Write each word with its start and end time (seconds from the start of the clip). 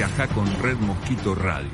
Viaja 0.00 0.28
con 0.28 0.46
Red 0.62 0.78
Mosquito 0.78 1.34
Radio. 1.34 1.68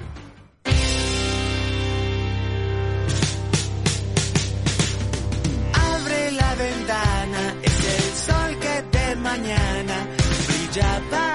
Abre 5.73 6.33
la 6.33 6.54
ventana, 6.57 7.54
es 7.62 7.78
el 7.94 8.16
sol 8.16 8.59
que 8.59 8.98
de 8.98 9.14
mañana 9.14 10.09
brilla 10.48 11.01
para 11.09 11.26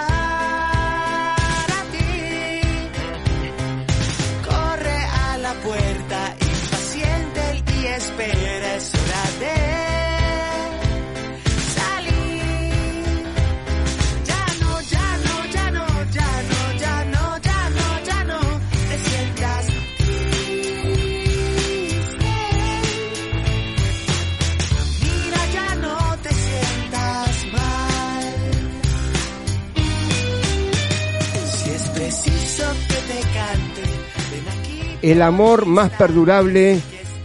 el 35.01 35.21
amor 35.21 35.65
más 35.65 35.91
perdurable 35.91 36.79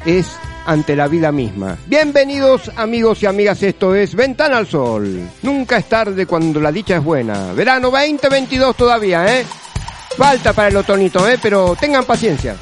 es 0.05 0.27
ante 0.67 0.97
la 0.97 1.09
vida 1.09 1.31
misma. 1.31 1.77
Bienvenidos 1.87 2.71
amigos 2.77 3.23
y 3.23 3.27
amigas, 3.27 3.63
esto 3.63 3.95
es 3.95 4.15
Ventana 4.15 4.59
al 4.59 4.67
Sol. 4.67 5.21
Nunca 5.43 5.77
es 5.77 5.89
tarde 5.89 6.27
cuando 6.27 6.61
la 6.61 6.73
dicha 6.73 6.97
es 6.97 7.05
buena. 7.05 7.53
Verano 7.53 7.91
2022 7.91 8.77
todavía, 8.77 9.39
¿eh? 9.39 9.47
Falta 10.17 10.53
para 10.53 10.69
el 10.69 10.77
otonito, 10.77 11.29
¿eh? 11.29 11.39
Pero 11.41 11.77
tengan 11.79 12.05
paciencia. 12.05 12.57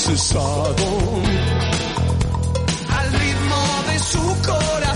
cesado 0.00 0.74
al 2.88 3.12
ritmo 3.12 3.56
de 3.86 3.98
su 3.98 4.42
corazón. 4.46 4.89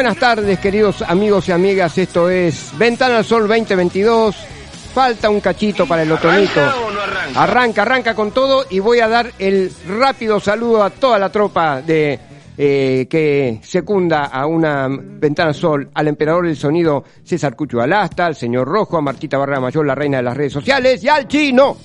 Buenas 0.00 0.16
tardes, 0.16 0.58
queridos 0.60 1.02
amigos 1.02 1.46
y 1.50 1.52
amigas. 1.52 1.98
Esto 1.98 2.30
es 2.30 2.72
Ventana 2.78 3.18
al 3.18 3.24
Sol 3.26 3.46
2022. 3.46 4.34
Falta 4.94 5.28
un 5.28 5.42
cachito 5.42 5.86
para 5.86 6.04
el 6.04 6.10
otonito. 6.10 6.58
¿Arranca 6.58 6.80
o 6.80 6.90
no 6.90 7.00
arranca? 7.02 7.42
Arranca, 7.42 7.82
arranca 7.82 8.14
con 8.14 8.30
todo 8.30 8.64
y 8.70 8.78
voy 8.78 9.00
a 9.00 9.08
dar 9.08 9.30
el 9.38 9.70
rápido 9.86 10.40
saludo 10.40 10.82
a 10.82 10.88
toda 10.88 11.18
la 11.18 11.28
tropa 11.28 11.82
de 11.82 12.18
eh, 12.56 13.08
que 13.10 13.60
secunda 13.62 14.24
a 14.24 14.46
una 14.46 14.88
Ventana 14.88 15.50
al 15.50 15.54
Sol, 15.54 15.90
al 15.92 16.08
emperador 16.08 16.46
del 16.46 16.56
sonido 16.56 17.04
César 17.22 17.54
Cucho 17.54 17.82
Alasta, 17.82 18.24
al 18.24 18.36
señor 18.36 18.68
Rojo, 18.68 18.96
a 18.96 19.02
Martita 19.02 19.36
Barra 19.36 19.60
Mayor, 19.60 19.84
la 19.84 19.94
reina 19.94 20.16
de 20.16 20.22
las 20.22 20.34
redes 20.34 20.54
sociales, 20.54 21.04
y 21.04 21.08
al 21.08 21.28
chino. 21.28 21.76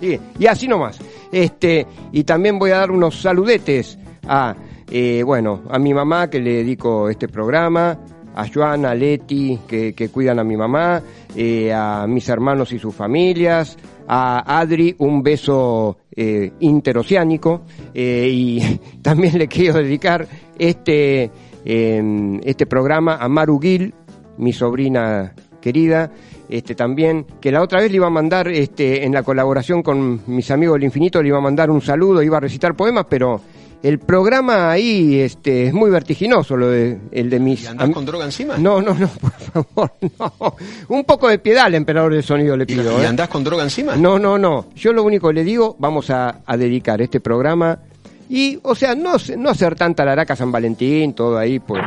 Sí, 0.00 0.20
y 0.38 0.46
así 0.46 0.68
nomás. 0.68 1.00
Este, 1.32 1.84
y 2.12 2.22
también 2.22 2.56
voy 2.56 2.70
a 2.70 2.78
dar 2.78 2.92
unos 2.92 3.20
saludetes 3.20 3.98
a, 4.28 4.54
eh, 4.90 5.22
bueno, 5.24 5.62
a 5.70 5.78
mi 5.78 5.92
mamá 5.94 6.28
que 6.28 6.40
le 6.40 6.54
dedico 6.54 7.08
este 7.08 7.28
programa, 7.28 7.98
a 8.34 8.46
Joana, 8.48 8.90
a 8.90 8.94
Leti, 8.94 9.60
que, 9.66 9.92
que 9.92 10.08
cuidan 10.08 10.38
a 10.38 10.44
mi 10.44 10.56
mamá, 10.56 11.02
eh, 11.36 11.72
a 11.72 12.06
mis 12.06 12.28
hermanos 12.28 12.72
y 12.72 12.78
sus 12.78 12.94
familias, 12.94 13.76
a 14.08 14.58
Adri, 14.58 14.94
un 14.98 15.22
beso 15.22 15.98
eh, 16.14 16.52
interoceánico, 16.60 17.62
y 17.94 18.60
también 19.02 19.38
le 19.38 19.48
quiero 19.48 19.78
dedicar 19.78 20.26
este, 20.58 21.30
eh, 21.64 22.40
este 22.44 22.66
programa 22.66 23.16
a 23.16 23.28
Maru 23.28 23.58
Gil, 23.58 23.94
mi 24.36 24.52
sobrina 24.52 25.34
querida, 25.60 26.10
este 26.48 26.74
también, 26.74 27.24
que 27.40 27.50
la 27.50 27.62
otra 27.62 27.80
vez 27.80 27.90
le 27.90 27.96
iba 27.96 28.06
a 28.06 28.10
mandar, 28.10 28.48
este, 28.48 29.04
en 29.04 29.12
la 29.12 29.22
colaboración 29.22 29.82
con 29.82 30.20
mis 30.26 30.50
amigos 30.50 30.74
del 30.74 30.84
infinito, 30.84 31.22
le 31.22 31.28
iba 31.28 31.38
a 31.38 31.42
mandar 31.42 31.70
un 31.70 31.80
saludo, 31.80 32.22
iba 32.22 32.36
a 32.36 32.40
recitar 32.40 32.74
poemas, 32.74 33.06
pero 33.08 33.40
el 33.84 33.98
programa 33.98 34.70
ahí 34.70 35.20
este, 35.20 35.66
es 35.66 35.74
muy 35.74 35.90
vertiginoso, 35.90 36.56
lo 36.56 36.68
de, 36.70 36.98
el 37.12 37.28
de 37.28 37.38
mis... 37.38 37.64
¿Y 37.64 37.66
andás 37.66 37.90
con 37.90 38.06
droga 38.06 38.24
encima? 38.24 38.56
No, 38.56 38.80
no, 38.80 38.94
no, 38.94 39.06
por 39.08 39.32
favor, 39.32 39.92
no. 40.18 40.56
Un 40.88 41.04
poco 41.04 41.28
de 41.28 41.38
piedad 41.38 41.66
al 41.66 41.74
emperador 41.74 42.14
del 42.14 42.22
sonido 42.22 42.56
le 42.56 42.62
¿Y, 42.64 42.66
pido. 42.66 42.98
y 42.98 43.02
¿eh? 43.02 43.06
andás 43.06 43.28
con 43.28 43.44
droga 43.44 43.62
encima? 43.62 43.94
No, 43.94 44.18
no, 44.18 44.38
no. 44.38 44.68
Yo 44.74 44.94
lo 44.94 45.02
único 45.02 45.28
que 45.28 45.34
le 45.34 45.44
digo, 45.44 45.76
vamos 45.78 46.08
a, 46.08 46.40
a 46.46 46.56
dedicar 46.56 47.02
este 47.02 47.20
programa 47.20 47.78
y, 48.28 48.58
o 48.62 48.74
sea, 48.74 48.94
no, 48.94 49.12
no 49.36 49.50
hacer 49.50 49.74
tanta 49.74 50.04
laraca 50.04 50.34
San 50.36 50.50
Valentín, 50.52 51.12
todo 51.14 51.36
ahí, 51.38 51.58
pues. 51.60 51.82
eh, 51.82 51.86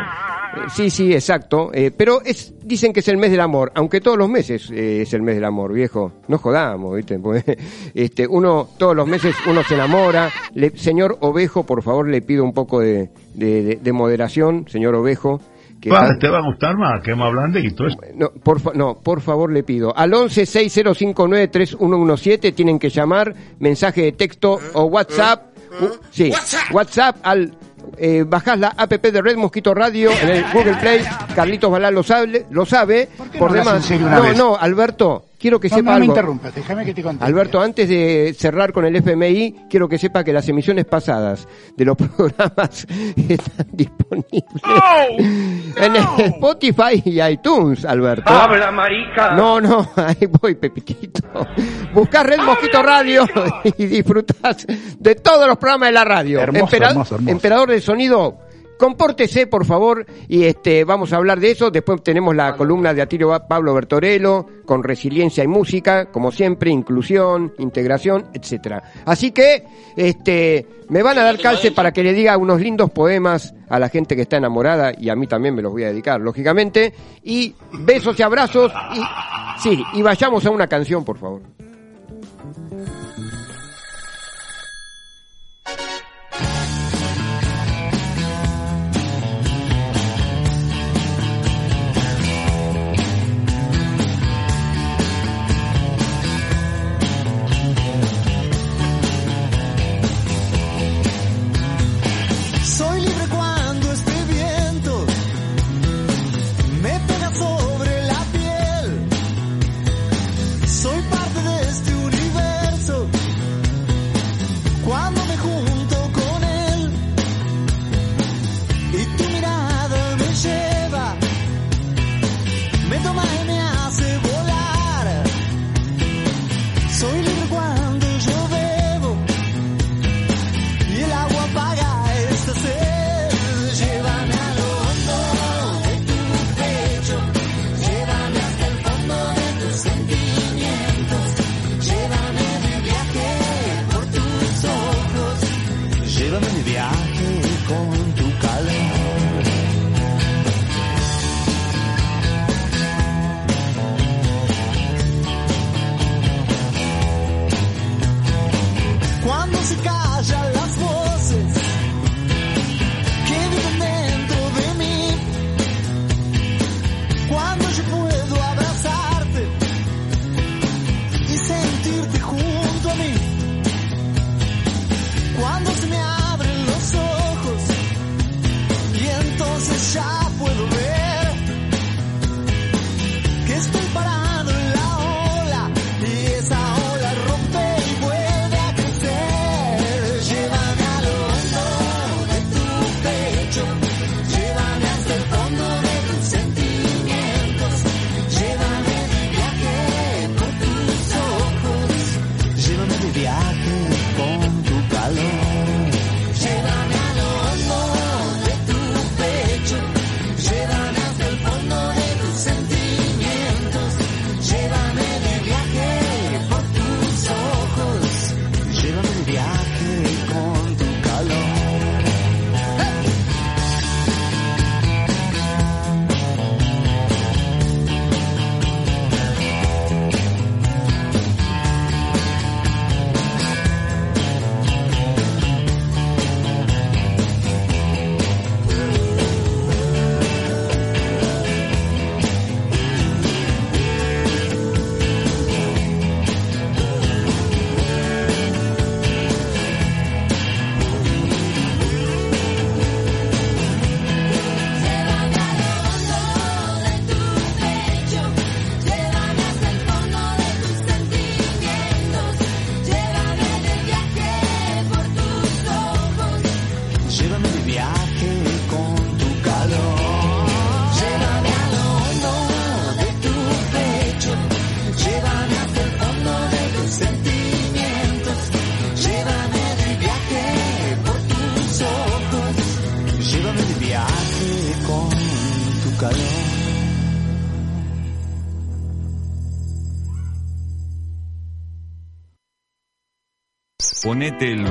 Sí, 0.76 0.90
sí, 0.90 1.14
exacto. 1.14 1.70
eh, 1.74 1.92
pero 1.96 2.22
es, 2.26 2.54
dicen 2.64 2.92
que 2.92 3.02
es 3.02 3.08
el 3.10 3.18
mes 3.18 3.30
del 3.32 3.42
amor, 3.42 3.72
aunque 3.76 4.02
todos 4.02 4.18
los 4.18 4.28
meses 4.30 4.72
eh, 4.72 5.02
es 5.04 5.14
el 5.14 5.22
mes 5.22 5.36
del 5.36 5.46
amor, 5.46 5.72
viejo. 5.74 6.14
No 6.28 6.38
jodamos, 6.40 6.96
¿viste? 6.96 7.20
Porque, 7.24 7.58
este, 7.94 8.26
uno, 8.28 8.68
todos 8.78 8.96
los 8.96 9.08
meses 9.08 9.36
uno 9.48 9.62
se 9.64 9.76
enamora. 9.76 10.30
Le- 10.56 10.76
señor 10.78 11.18
Ovejo, 11.22 11.64
por 11.64 11.84
favor, 11.84 12.08
le 12.10 12.22
pido 12.22 12.44
un 12.44 12.54
poco 12.54 12.80
de, 12.80 13.10
de- 13.36 13.64
de- 13.64 13.76
de 13.76 13.92
moderación, 13.94 14.66
señor 14.68 14.96
Ovejo. 14.96 15.40
Que 15.80 15.92
te 16.20 16.28
va 16.28 16.40
a 16.40 16.42
gustar 16.44 16.76
más, 16.76 17.04
que 17.04 17.14
más 17.14 17.32
blandito. 17.32 17.86
Es 17.86 17.96
no, 18.16 18.32
por, 18.32 18.60
fa- 18.60 18.72
no, 18.74 18.96
por 18.96 19.22
favor 19.22 19.52
le 19.52 19.62
pido. 19.62 19.96
Al 19.96 20.12
11 20.12 20.48
6059 20.48 21.50
3117 21.50 22.52
tienen 22.54 22.80
que 22.80 22.90
llamar, 22.90 23.32
mensaje 23.60 24.02
de 24.02 24.12
texto 24.14 24.60
o 24.74 24.86
WhatsApp. 24.86 25.57
Uh, 25.80 25.98
sí, 26.12 26.32
WhatsApp 26.72 27.18
al 27.24 27.54
eh, 27.98 28.24
bajás 28.28 28.60
la 28.60 28.70
app 28.70 28.92
de 28.92 29.22
Red 29.22 29.38
Mosquito 29.38 29.74
Radio 29.74 30.12
en 30.22 30.30
el 30.30 30.44
Google 30.52 30.76
Play. 30.76 31.04
Carlitos 31.36 31.72
Balá 31.72 31.92
lo 31.92 32.04
sabe, 32.04 32.46
lo 32.50 32.66
sabe. 32.66 33.10
qué 33.32 33.40
Por 33.40 33.52
no 33.52 33.58
demás, 33.58 33.74
haces 33.76 33.92
en 33.92 33.98
serio 33.98 34.08
una 34.08 34.18
no, 34.18 34.24
vez? 34.24 34.38
no, 34.38 34.56
Alberto, 34.56 35.26
quiero 35.48 35.60
que 35.62 35.70
No, 35.70 35.76
sepa 35.78 35.94
no 35.94 36.00
me 36.00 36.06
interrumpas, 36.08 36.54
déjame 36.54 36.84
que 36.84 36.94
te 36.94 37.02
conté. 37.02 37.24
Alberto, 37.24 37.62
antes 37.62 37.88
de 37.88 38.36
cerrar 38.38 38.74
con 38.74 38.84
el 38.84 38.98
FMI, 38.98 39.68
quiero 39.70 39.88
que 39.88 39.98
sepa 39.98 40.22
que 40.22 40.34
las 40.34 40.48
emisiones 40.50 40.84
pasadas 40.84 41.48
de 41.76 41.86
los 41.86 41.96
programas 42.18 42.86
están 43.16 43.68
disponibles 43.72 44.62
en 45.78 45.96
Spotify 45.96 47.02
y 47.06 47.22
iTunes, 47.22 47.86
Alberto. 47.86 48.30
¡Habla, 48.30 48.72
marica! 48.72 49.36
No, 49.36 49.62
no, 49.62 49.90
ahí 49.96 50.28
voy, 50.42 50.56
Pepitito. 50.56 51.22
Buscás 51.94 52.26
Red 52.26 52.40
Mosquito 52.40 52.84
Radio 52.84 53.26
y 53.78 53.86
disfrutás 53.86 54.66
de 55.00 55.16
todos 55.16 55.48
los 55.48 55.58
programas 55.58 55.90
de 55.90 55.94
la 55.94 56.04
radio. 56.04 56.42
Hermoso, 56.42 56.76
hermoso, 56.76 57.16
hermoso. 57.16 57.32
Emperador 57.32 57.70
del 57.70 57.82
sonido, 57.82 58.40
compórtese, 58.78 59.48
por 59.48 59.66
favor, 59.66 60.06
y 60.28 60.44
este 60.44 60.84
vamos 60.84 61.14
a 61.14 61.18
hablar 61.18 61.40
de 61.40 61.52
eso. 61.52 61.72
Después 61.72 62.04
tenemos 62.04 62.36
la 62.36 62.56
columna 62.56 62.94
de 62.94 63.02
Atilio 63.02 63.38
Pablo 63.48 63.74
Bertorello, 63.74 64.46
con 64.66 64.84
resiliencia 64.84 65.44
y 65.44 65.48
música, 65.48 66.08
como 66.12 66.32
siempre, 66.32 66.72
inclusión, 66.72 67.54
integración, 67.58 68.28
etcétera. 68.34 68.84
Así 69.06 69.32
que, 69.32 69.66
este, 69.96 70.66
me 70.90 71.04
van 71.04 71.18
a 71.18 71.24
dar 71.24 71.40
calce 71.40 71.72
para 71.72 71.92
que 71.92 72.04
le 72.04 72.14
diga 72.14 72.38
unos 72.38 72.62
lindos 72.62 72.92
poemas 72.92 73.54
a 73.70 73.80
la 73.80 73.90
gente 73.90 74.16
que 74.16 74.22
está 74.24 74.38
enamorada, 74.38 74.94
y 74.98 75.10
a 75.10 75.16
mí 75.16 75.28
también 75.28 75.56
me 75.56 75.62
los 75.62 75.72
voy 75.72 75.84
a 75.84 75.88
dedicar, 75.88 76.22
lógicamente. 76.22 76.94
Y 77.24 77.56
besos 77.72 78.20
y 78.20 78.24
abrazos, 78.24 78.72
y, 78.94 79.62
sí, 79.62 79.84
y 79.94 80.02
vayamos 80.02 80.46
a 80.46 80.52
una 80.52 80.68
canción, 80.68 81.04
por 81.04 81.18
favor. 81.18 81.42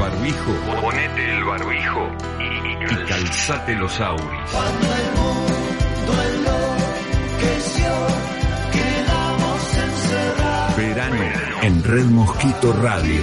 Barbijo. 0.07 0.53
Ponete 0.81 1.37
el 1.37 1.45
barbijo. 1.45 2.09
Y, 2.39 2.85
y 2.85 3.07
calzate 3.07 3.75
los 3.75 4.01
auris. 4.01 4.51
Cuando 4.53 4.87
el 4.95 5.09
mundo 5.19 6.13
enloqueció, 6.31 7.93
quedamos 8.73 9.77
encerrados. 9.77 10.77
Verano 10.77 11.17
en 11.63 11.85
Red 11.85 12.05
Mosquito 12.07 12.73
Radio. 12.83 13.21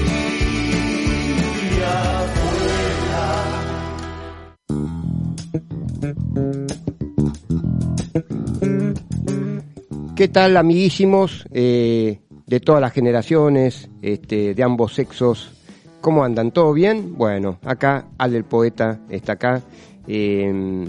¿Qué 10.15 10.27
tal, 10.27 10.57
amiguísimos 10.57 11.45
eh, 11.51 12.19
de 12.45 12.59
todas 12.59 12.81
las 12.81 12.93
generaciones, 12.93 13.89
este, 14.01 14.53
de 14.53 14.63
ambos 14.63 14.93
sexos? 14.93 15.62
¿Cómo 16.03 16.25
andan? 16.25 16.51
¿Todo 16.51 16.73
bien? 16.73 17.15
Bueno, 17.15 17.59
acá 17.63 18.07
Al 18.17 18.35
el 18.35 18.43
Poeta 18.43 18.99
está 19.07 19.33
acá. 19.33 19.61
Eh, 20.05 20.85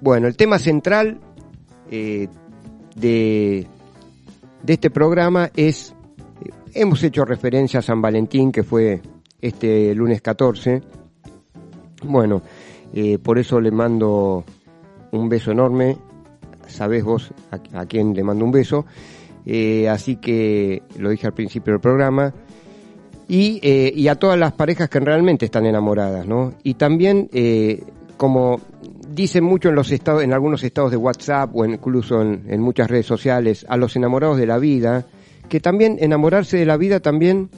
bueno, 0.00 0.28
el 0.28 0.36
tema 0.36 0.60
central 0.60 1.18
eh, 1.90 2.28
de, 2.94 3.66
de 4.62 4.72
este 4.72 4.88
programa 4.88 5.50
es, 5.56 5.96
eh, 6.44 6.50
hemos 6.74 7.02
hecho 7.02 7.24
referencia 7.24 7.80
a 7.80 7.82
San 7.82 8.00
Valentín, 8.00 8.52
que 8.52 8.62
fue 8.62 9.02
este 9.40 9.92
lunes 9.96 10.22
14. 10.22 10.80
Bueno, 12.04 12.40
eh, 12.94 13.18
por 13.18 13.36
eso 13.36 13.60
le 13.60 13.72
mando 13.72 14.44
un 15.10 15.28
beso 15.28 15.50
enorme. 15.50 15.96
Sabés 16.68 17.02
vos 17.02 17.32
a, 17.50 17.80
a 17.80 17.86
quién 17.86 18.14
le 18.14 18.22
mando 18.22 18.44
un 18.44 18.52
beso. 18.52 18.86
Eh, 19.44 19.88
así 19.88 20.16
que 20.16 20.84
lo 21.00 21.10
dije 21.10 21.26
al 21.26 21.34
principio 21.34 21.72
del 21.72 21.80
programa. 21.80 22.32
Y, 23.32 23.60
eh, 23.62 23.92
y 23.94 24.08
a 24.08 24.16
todas 24.16 24.36
las 24.36 24.54
parejas 24.54 24.88
que 24.88 24.98
realmente 24.98 25.44
están 25.44 25.64
enamoradas, 25.64 26.26
¿no? 26.26 26.54
Y 26.64 26.74
también, 26.74 27.28
eh, 27.32 27.80
como 28.16 28.60
dicen 29.08 29.44
mucho 29.44 29.68
en 29.68 29.76
los 29.76 29.92
estados, 29.92 30.24
en 30.24 30.32
algunos 30.32 30.64
estados 30.64 30.90
de 30.90 30.96
WhatsApp 30.96 31.54
o 31.54 31.64
incluso 31.64 32.22
en, 32.22 32.60
muchas 32.60 32.90
redes 32.90 33.06
sociales, 33.06 33.64
a 33.68 33.76
los 33.76 33.94
enamorados 33.94 34.36
de 34.36 34.46
la 34.46 34.58
vida, 34.58 35.06
que 35.48 35.60
también 35.60 35.96
enamorarse 36.00 36.56
de 36.56 36.66
la 36.66 36.76
vida 36.76 36.98
también, 36.98 37.50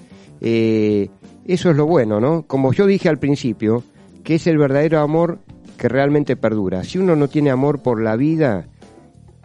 eh, 0.42 1.08
eso 1.46 1.70
es 1.70 1.76
lo 1.76 1.86
bueno, 1.86 2.20
¿no? 2.20 2.42
Como 2.42 2.74
yo 2.74 2.86
dije 2.86 3.08
al 3.08 3.18
principio, 3.18 3.82
que 4.24 4.34
es 4.34 4.46
el 4.46 4.58
verdadero 4.58 5.00
amor 5.00 5.38
que 5.78 5.88
realmente 5.88 6.36
perdura. 6.36 6.84
Si 6.84 6.98
uno 6.98 7.16
no 7.16 7.28
tiene 7.28 7.50
amor 7.50 7.82
por 7.82 8.02
la 8.02 8.14
vida 8.16 8.66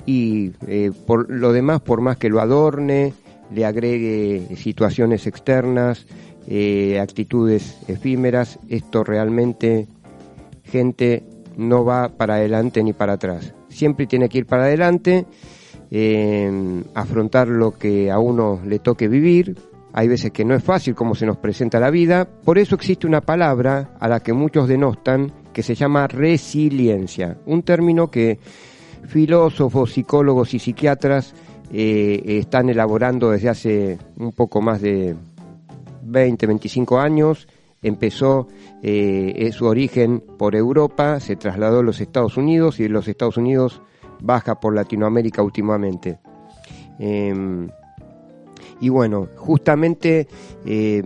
y 0.06 0.52
eh, 0.68 0.92
por 1.06 1.32
lo 1.32 1.54
demás, 1.54 1.80
por 1.80 2.02
más 2.02 2.18
que 2.18 2.28
lo 2.28 2.42
adorne, 2.42 3.14
le 3.52 3.66
agregue 3.66 4.56
situaciones 4.56 5.28
externas, 5.28 6.06
eh, 6.48 7.00
actitudes 7.00 7.78
efímeras, 7.88 8.60
esto 8.70 9.04
realmente, 9.04 9.88
gente, 10.64 11.24
no 11.58 11.84
va 11.84 12.10
para 12.10 12.36
adelante 12.36 12.84
ni 12.84 12.94
para 12.94 13.14
atrás. 13.14 13.54
Siempre 13.70 14.08
tiene 14.08 14.30
que 14.30 14.40
ir 14.40 14.46
para 14.46 14.64
adelante, 14.64 15.26
eh, 15.92 16.84
afrontar 16.94 17.48
lo 17.48 17.78
que 17.78 18.12
a 18.12 18.20
uno 18.20 18.62
le 18.66 18.80
toque 18.80 19.08
vivir. 19.08 19.58
Hay 19.94 20.08
veces 20.08 20.32
que 20.32 20.46
no 20.46 20.54
es 20.54 20.64
fácil 20.64 20.94
como 20.94 21.16
se 21.16 21.26
nos 21.26 21.38
presenta 21.38 21.80
la 21.80 21.90
vida. 21.90 22.28
Por 22.44 22.58
eso 22.58 22.76
existe 22.76 23.08
una 23.08 23.22
palabra 23.22 23.96
a 24.00 24.08
la 24.08 24.20
que 24.20 24.34
muchos 24.34 24.68
denostan 24.68 25.32
que 25.54 25.64
se 25.64 25.76
llama 25.76 26.08
resiliencia. 26.08 27.38
Un 27.46 27.64
término 27.64 28.12
que 28.12 28.38
filósofos, 29.08 29.94
psicólogos 29.94 30.54
y 30.54 30.60
psiquiatras 30.60 31.34
eh, 31.72 32.22
están 32.26 32.70
elaborando 32.70 33.32
desde 33.32 33.50
hace 33.50 33.98
un 34.18 34.32
poco 34.32 34.62
más 34.62 34.82
de 34.82 35.16
20, 36.04 36.48
25 36.48 37.00
años. 37.00 37.48
Empezó 37.82 38.48
eh, 38.82 39.50
su 39.54 39.66
origen 39.66 40.24
por 40.38 40.56
Europa, 40.56 41.20
se 41.20 41.36
trasladó 41.36 41.80
a 41.80 41.84
los 41.84 42.02
Estados 42.02 42.38
Unidos 42.38 42.80
y 42.80 42.84
de 42.84 42.90
los 42.90 43.08
Estados 43.08 43.38
Unidos 43.38 43.82
baja 44.22 44.60
por 44.60 44.74
Latinoamérica 44.74 45.44
últimamente. 45.44 46.20
Eh, 47.00 47.68
y 48.80 48.90
bueno, 48.90 49.28
justamente 49.36 50.28
eh, 50.66 51.04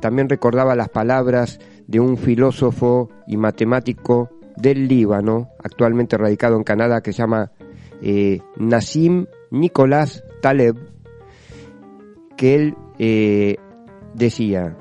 también 0.00 0.28
recordaba 0.28 0.74
las 0.74 0.88
palabras 0.88 1.58
de 1.86 2.00
un 2.00 2.16
filósofo 2.16 3.10
y 3.26 3.36
matemático 3.36 4.30
del 4.56 4.88
Líbano, 4.88 5.50
actualmente 5.62 6.16
radicado 6.16 6.56
en 6.56 6.64
Canadá, 6.64 7.02
que 7.02 7.12
se 7.12 7.18
llama 7.18 7.50
eh, 8.02 8.40
Nassim 8.56 9.26
Nicolás 9.50 10.24
Taleb, 10.40 10.76
que 12.36 12.54
él 12.54 12.74
eh, 12.98 13.56
decía 14.14 14.76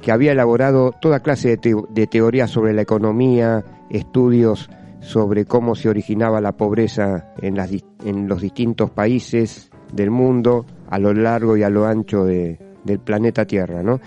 que 0.00 0.12
había 0.12 0.32
elaborado 0.32 0.92
toda 1.00 1.20
clase 1.20 1.50
de, 1.50 1.56
te 1.58 1.74
de 1.90 2.06
teorías 2.06 2.50
sobre 2.50 2.72
la 2.72 2.82
economía, 2.82 3.64
estudios 3.90 4.70
sobre 5.00 5.44
cómo 5.44 5.74
se 5.74 5.88
originaba 5.88 6.40
la 6.40 6.52
pobreza 6.52 7.32
en, 7.40 7.56
las, 7.56 7.70
los 8.04 8.40
distintos 8.40 8.90
países 8.90 9.70
del 9.92 10.10
mundo, 10.10 10.66
a 10.88 10.98
lo 10.98 11.12
largo 11.12 11.56
y 11.56 11.62
a 11.62 11.70
lo 11.70 11.86
ancho 11.86 12.24
de, 12.24 12.58
del 12.84 12.98
planeta 13.00 13.46
Tierra, 13.46 13.82
¿no? 13.82 14.00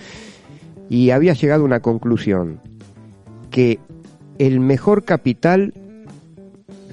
Y 0.89 1.09
había 1.09 1.33
llegado 1.33 1.63
a 1.63 1.65
una 1.65 1.79
conclusión, 1.79 2.59
que 3.49 3.79
el 4.37 4.59
mejor 4.59 5.03
capital, 5.03 5.73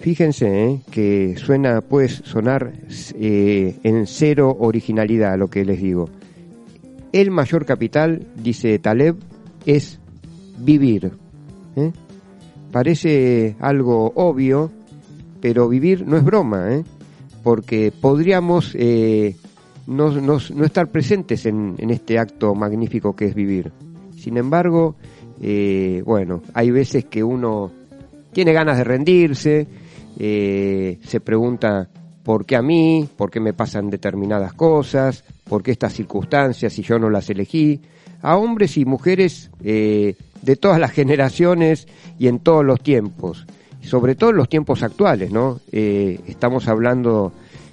fíjense, 0.00 0.64
¿eh? 0.64 0.80
que 0.90 1.37
suena, 1.37 1.83
puede 1.83 2.09
sonar 2.09 2.73
eh, 3.14 3.78
en 3.83 4.07
cero 4.07 4.57
originalidad 4.59 5.38
lo 5.38 5.49
que 5.49 5.64
les 5.64 5.80
digo. 5.80 6.09
El 7.12 7.30
mayor 7.30 7.66
capital, 7.66 8.26
dice 8.37 8.78
Taleb, 8.78 9.16
es 9.66 10.00
vivir. 10.59 11.12
¿eh? 11.76 11.92
Parece 12.73 13.57
algo 13.61 14.12
obvio, 14.14 14.71
pero 15.40 15.69
vivir 15.69 16.07
no 16.07 16.16
es 16.16 16.25
broma, 16.25 16.83
porque 17.42 17.92
podríamos 17.92 18.75
no, 18.75 20.11
no, 20.12 20.38
no, 20.54 20.64
estar 20.64 20.88
presentes 20.88 21.47
en, 21.47 21.75
en, 21.78 21.90
este 21.90 22.19
acto 22.19 22.54
magnífico 22.54 23.16
que 23.16 23.26
es 23.26 23.35
vivir. 23.35 23.73
Sin 24.16 24.37
embargo, 24.37 24.95
bueno, 26.04 26.42
hay 26.54 26.71
veces 26.71 27.07
que 27.07 27.25
uno 27.25 27.73
tiene 28.33 28.52
ganas 28.52 28.78
de 28.78 28.85
rendirse, 28.85 29.66
eh, 30.19 30.99
se 31.05 31.21
pregunta 31.21 31.88
por 32.23 32.45
qué 32.45 32.57
a 32.57 32.62
mí, 32.62 33.09
por 33.17 33.31
qué 33.31 33.40
me 33.40 33.52
pasan 33.52 33.90
determinadas 33.90 34.52
cosas, 34.52 35.25
por 35.45 35.62
qué 35.62 35.71
estas 35.71 35.95
circunstancias 35.95 36.73
si 36.73 36.83
yo 36.83 36.99
no 36.99 37.11
las 37.11 37.31
elegí. 37.31 37.81
A 38.23 38.37
hombres 38.37 38.76
y 38.76 38.85
mujeres 38.85 39.50
eh, 39.64 40.14
de 40.43 40.57
todas 40.57 40.79
las 40.79 40.90
generaciones 40.93 41.88
y 42.19 42.29
en 42.29 42.40
todos 42.40 42.64
los 42.64 42.81
tiempos, 42.83 43.47
sobre 43.81 44.14
todo 44.14 44.31
en 44.31 44.37
los 44.37 44.49
tiempos 44.49 44.83
actuales, 44.83 45.31
¿no? 45.31 45.61
Eh, 45.73 46.21
estamos 46.26 46.69
hablando 46.69 47.33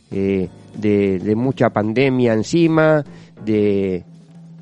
de, 0.10 0.50
de, 0.78 1.36
mucha 1.36 1.70
pandemia 1.72 2.32
encima, 2.32 3.04
de, 3.44 4.06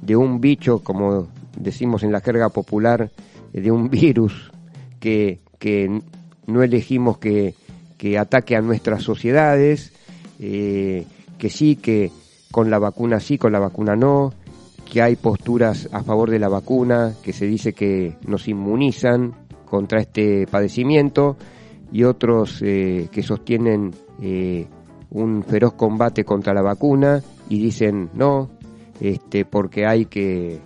de, 0.01 0.15
un 0.15 0.41
bicho, 0.41 0.79
como 0.79 1.27
decimos 1.55 2.01
en 2.01 2.11
la 2.11 2.21
jerga 2.21 2.49
popular, 2.49 3.11
de 3.53 3.71
un 3.71 3.91
virus 3.91 4.51
que, 4.99 5.39
que 5.59 6.01
no 6.47 6.63
elegimos 6.63 7.19
que, 7.19 7.53
que, 7.97 8.17
ataque 8.17 8.55
a 8.55 8.61
nuestras 8.61 9.03
sociedades, 9.03 9.93
eh, 10.39 11.05
que 11.37 11.49
sí, 11.49 11.75
que 11.75 12.11
con 12.51 12.69
la 12.69 12.79
vacuna 12.79 13.19
sí, 13.19 13.37
con 13.37 13.51
la 13.51 13.59
vacuna 13.59 13.95
no, 13.95 14.33
que 14.91 15.01
hay 15.01 15.15
posturas 15.15 15.89
a 15.91 16.03
favor 16.03 16.29
de 16.29 16.39
la 16.39 16.49
vacuna, 16.49 17.13
que 17.23 17.33
se 17.33 17.45
dice 17.45 17.73
que 17.73 18.17
nos 18.25 18.47
inmunizan 18.47 19.33
contra 19.65 19.99
este 19.99 20.47
padecimiento, 20.47 21.37
y 21.91 22.03
otros 22.03 22.61
eh, 22.61 23.07
que 23.11 23.23
sostienen 23.23 23.91
eh, 24.21 24.67
un 25.11 25.43
feroz 25.43 25.73
combate 25.73 26.23
contra 26.23 26.53
la 26.53 26.61
vacuna 26.61 27.21
y 27.49 27.59
dicen 27.59 28.09
no, 28.13 28.49
este, 28.99 29.45
porque 29.45 29.85
hay 29.85 30.05
que, 30.05 30.59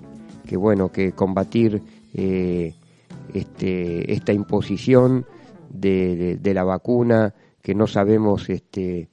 que 0.47 0.57
bueno, 0.57 0.91
que 0.91 1.11
combatir 1.11 1.81
eh, 2.13 2.73
este, 3.33 4.11
esta 4.11 4.33
imposición 4.33 5.25
de, 5.69 6.39
la 6.53 6.63
vacuna, 6.63 7.33
que 7.61 7.75
no 7.75 7.87
sabemos 7.87 8.49
este, 8.49 9.09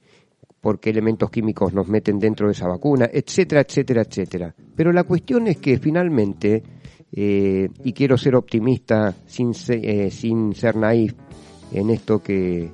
por 0.61 0.79
qué 0.79 0.89
elementos 0.89 1.29
químicos 1.29 1.73
nos 1.73 1.87
meten 1.87 2.19
dentro 2.19 2.47
de 2.47 2.53
esa 2.53 2.67
vacuna, 2.67 3.09
etcétera, 3.11 3.61
etcétera, 3.61 4.01
etcétera. 4.01 4.55
Pero 4.75 4.91
la 4.91 5.03
cuestión 5.03 5.47
es 5.47 5.57
que 5.57 5.77
finalmente, 5.79 6.63
eh, 7.11 7.69
y 7.83 7.93
quiero 7.93 8.17
ser 8.17 8.35
optimista 8.35 9.15
sin, 9.25 9.51
eh, 9.69 10.09
sin 10.11 10.53
ser 10.53 10.75
naif 10.75 11.13
en 11.71 11.89
esto 11.89 12.19
que, 12.19 12.71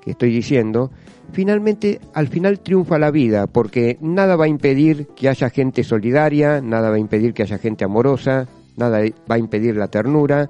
que 0.00 0.10
estoy 0.12 0.30
diciendo, 0.30 0.90
finalmente 1.32 2.00
al 2.14 2.28
final 2.28 2.60
triunfa 2.60 2.98
la 2.98 3.10
vida, 3.10 3.46
porque 3.46 3.98
nada 4.00 4.36
va 4.36 4.46
a 4.46 4.48
impedir 4.48 5.08
que 5.08 5.28
haya 5.28 5.50
gente 5.50 5.84
solidaria, 5.84 6.60
nada 6.60 6.90
va 6.90 6.96
a 6.96 7.00
impedir 7.00 7.34
que 7.34 7.42
haya 7.42 7.58
gente 7.58 7.84
amorosa, 7.84 8.48
nada 8.76 9.00
va 9.30 9.34
a 9.34 9.38
impedir 9.38 9.76
la 9.76 9.88
ternura, 9.88 10.48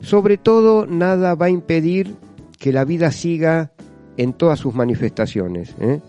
sobre 0.00 0.38
todo 0.38 0.86
nada 0.86 1.34
va 1.34 1.46
a 1.46 1.50
impedir 1.50 2.16
que 2.58 2.72
la 2.72 2.84
vida 2.84 3.10
siga 3.10 3.72
en 4.16 4.32
todas 4.32 4.58
sus 4.58 4.74
manifestaciones. 4.74 5.74
¿eh? 5.80 6.00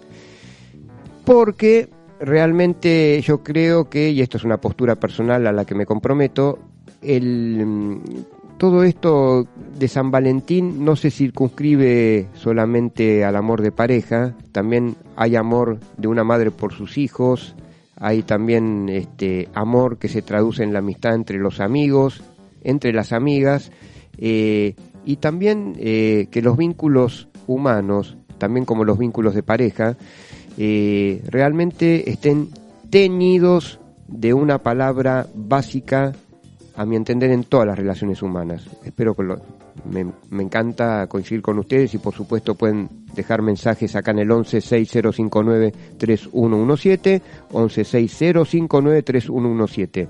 Porque 1.25 1.89
realmente 2.19 3.21
yo 3.21 3.43
creo 3.43 3.89
que, 3.89 4.11
y 4.11 4.21
esto 4.21 4.37
es 4.37 4.43
una 4.43 4.59
postura 4.59 4.95
personal 4.95 5.47
a 5.47 5.51
la 5.51 5.65
que 5.65 5.75
me 5.75 5.85
comprometo, 5.85 6.59
el, 7.01 7.65
mm, 7.65 8.01
todo 8.57 8.83
esto 8.83 9.47
de 9.79 9.87
San 9.87 10.11
Valentín 10.11 10.85
no 10.85 10.95
se 10.95 11.09
circunscribe 11.09 12.27
solamente 12.33 13.25
al 13.25 13.35
amor 13.35 13.61
de 13.61 13.71
pareja, 13.71 14.35
también 14.51 14.95
hay 15.15 15.35
amor 15.35 15.79
de 15.97 16.07
una 16.07 16.23
madre 16.23 16.51
por 16.51 16.73
sus 16.73 16.97
hijos, 16.97 17.55
hay 17.95 18.23
también 18.23 18.89
este 18.89 19.49
amor 19.53 19.97
que 19.97 20.09
se 20.09 20.21
traduce 20.21 20.63
en 20.63 20.73
la 20.73 20.79
amistad 20.79 21.15
entre 21.15 21.39
los 21.39 21.59
amigos, 21.59 22.23
entre 22.63 22.93
las 22.93 23.11
amigas, 23.11 23.71
eh, 24.17 24.75
y 25.05 25.17
también 25.17 25.75
eh, 25.79 26.27
que 26.31 26.41
los 26.41 26.57
vínculos 26.57 27.27
humanos, 27.47 28.17
también 28.37 28.65
como 28.65 28.85
los 28.85 28.97
vínculos 28.97 29.35
de 29.35 29.43
pareja, 29.43 29.97
eh, 30.57 31.21
realmente 31.27 32.09
estén 32.09 32.49
teñidos 32.89 33.79
de 34.07 34.33
una 34.33 34.59
palabra 34.59 35.27
básica, 35.33 36.13
a 36.75 36.85
mi 36.85 36.95
entender, 36.95 37.31
en 37.31 37.43
todas 37.43 37.67
las 37.67 37.77
relaciones 37.77 38.21
humanas. 38.21 38.65
Espero 38.83 39.15
que 39.15 39.23
me 39.85 40.43
encanta 40.43 41.07
coincidir 41.07 41.41
con 41.41 41.59
ustedes 41.59 41.93
y 41.93 41.97
por 41.97 42.13
supuesto 42.13 42.55
pueden 42.55 42.89
dejar 43.15 43.41
mensajes 43.41 43.95
acá 43.95 44.11
en 44.11 44.19
el 44.19 44.31
11 44.31 44.61
6059 44.61 45.73
3117, 45.97 47.21
11 47.51 47.83
6059 47.83 49.03
3117. 49.03 50.07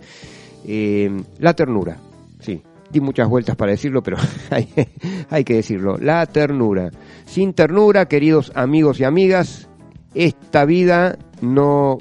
Eh, 0.66 1.22
la 1.40 1.54
ternura, 1.54 1.98
sí, 2.42 2.62
di 2.92 3.00
muchas 3.00 3.28
vueltas 3.30 3.56
para 3.56 3.72
decirlo, 3.72 4.04
pero 4.04 4.18
hay, 5.30 5.44
que 5.44 5.56
decirlo. 5.56 5.98
La 5.98 6.26
ternura. 6.26 6.92
Sin 7.26 7.54
ternura, 7.54 8.08
queridos 8.08 8.52
amigos 8.56 9.00
y 9.00 9.06
amigas, 9.06 9.70
esta 10.14 10.66
vida 10.66 11.18
no 11.42 11.98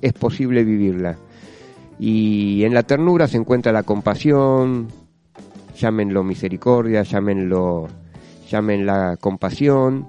es 0.00 0.12
posible 0.12 0.64
vivirla. 0.64 1.16
Y 1.98 2.64
en 2.64 2.74
la 2.74 2.82
ternura 2.82 3.28
se 3.28 3.36
encuentra 3.36 3.70
la 3.70 3.84
compasión, 3.84 4.88
llámenlo 5.76 6.24
misericordia, 6.24 7.02
llámenlo, 7.02 7.86
llámenla 8.50 9.16
compasión, 9.20 10.08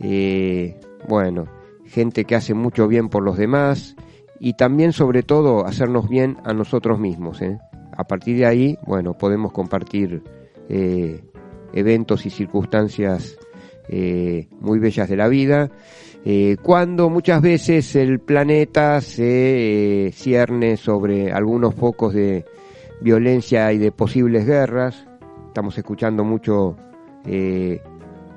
eh, 0.00 0.80
bueno, 1.08 1.46
gente 1.84 2.24
que 2.24 2.36
hace 2.36 2.54
mucho 2.54 2.88
bien 2.88 3.08
por 3.08 3.22
los 3.22 3.36
demás 3.36 3.96
y 4.40 4.54
también 4.54 4.92
sobre 4.92 5.22
todo 5.22 5.66
hacernos 5.66 6.08
bien 6.08 6.38
a 6.44 6.54
nosotros 6.54 6.98
mismos. 6.98 7.42
¿eh? 7.42 7.58
A 7.96 8.04
partir 8.04 8.36
de 8.36 8.46
ahí, 8.46 8.78
bueno, 8.84 9.14
podemos 9.14 9.52
compartir 9.52 10.22
eh, 10.68 11.22
eventos 11.72 12.26
y 12.26 12.30
circunstancias 12.30 13.38
eh, 13.88 14.48
muy 14.60 14.78
bellas 14.78 15.08
de 15.08 15.16
la 15.16 15.28
vida, 15.28 15.70
eh, 16.24 16.56
cuando 16.62 17.08
muchas 17.08 17.40
veces 17.40 17.94
el 17.96 18.18
planeta 18.20 19.00
se 19.00 20.10
cierne 20.12 20.76
sobre 20.76 21.32
algunos 21.32 21.74
focos 21.74 22.12
de 22.12 22.44
violencia 23.00 23.72
y 23.72 23.78
de 23.78 23.92
posibles 23.92 24.44
guerras. 24.44 25.06
Estamos 25.48 25.78
escuchando 25.78 26.24
mucho 26.24 26.76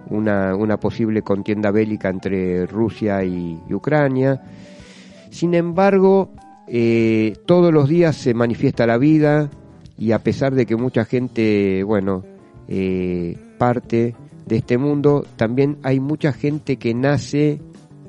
una, 0.09 0.77
posible 0.77 1.21
contienda 1.21 1.71
bélica 1.71 2.09
entre 2.09 2.65
Rusia 2.65 3.23
y 3.23 3.59
Ucrania. 3.71 4.41
Sin 5.31 5.53
embargo, 5.53 6.31
eh, 6.69 7.33
todos 7.45 7.73
los 7.73 7.89
días 7.89 8.15
se 8.15 8.33
manifiesta 8.33 8.85
la 8.85 8.97
vida 8.97 9.49
y 9.97 10.11
a 10.11 10.19
pesar 10.19 10.53
de 10.53 10.65
que 10.65 10.75
mucha 10.75 11.03
gente, 11.03 11.83
bueno, 11.83 12.23
eh, 12.67 13.37
parte 13.57 14.15
de 14.45 14.55
este 14.55 14.77
mundo, 14.77 15.25
también 15.35 15.77
hay 15.83 15.99
mucha 15.99 16.31
gente 16.31 16.77
que 16.77 16.93
nace 16.93 17.59